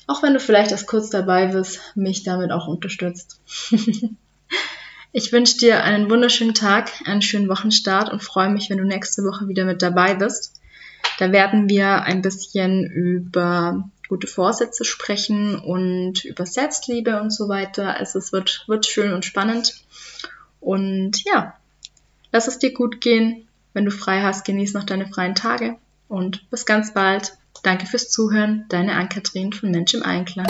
auch 0.07 0.23
wenn 0.23 0.33
du 0.33 0.39
vielleicht 0.39 0.71
erst 0.71 0.87
kurz 0.87 1.09
dabei 1.09 1.47
bist, 1.47 1.79
mich 1.95 2.23
damit 2.23 2.51
auch 2.51 2.67
unterstützt. 2.67 3.39
ich 5.11 5.31
wünsche 5.31 5.57
dir 5.57 5.83
einen 5.83 6.09
wunderschönen 6.09 6.53
Tag, 6.53 6.91
einen 7.05 7.21
schönen 7.21 7.49
Wochenstart 7.49 8.11
und 8.11 8.23
freue 8.23 8.49
mich, 8.49 8.69
wenn 8.69 8.77
du 8.77 8.85
nächste 8.85 9.23
Woche 9.23 9.47
wieder 9.47 9.65
mit 9.65 9.81
dabei 9.81 10.15
bist. 10.15 10.59
Da 11.19 11.31
werden 11.31 11.69
wir 11.69 12.03
ein 12.03 12.21
bisschen 12.21 12.85
über 12.85 13.89
gute 14.11 14.27
Vorsätze 14.27 14.83
sprechen 14.83 15.57
und 15.57 16.25
über 16.25 16.45
Selbstliebe 16.45 17.21
und 17.21 17.31
so 17.31 17.47
weiter. 17.47 17.95
Also 17.97 18.19
es 18.19 18.33
wird, 18.33 18.65
wird 18.67 18.85
schön 18.85 19.13
und 19.13 19.23
spannend. 19.23 19.85
Und 20.59 21.23
ja, 21.23 21.55
lass 22.31 22.47
es 22.47 22.59
dir 22.59 22.73
gut 22.73 22.99
gehen. 22.99 23.47
Wenn 23.73 23.85
du 23.85 23.91
frei 23.91 24.21
hast, 24.21 24.43
genieß 24.43 24.73
noch 24.73 24.83
deine 24.83 25.07
freien 25.07 25.33
Tage 25.33 25.77
und 26.09 26.49
bis 26.49 26.65
ganz 26.65 26.93
bald. 26.93 27.37
Danke 27.63 27.85
fürs 27.85 28.09
Zuhören, 28.09 28.65
deine 28.69 28.93
Ann-Kathrin 28.93 29.53
von 29.53 29.71
Mensch 29.71 29.93
im 29.93 30.03
Einklang. 30.03 30.47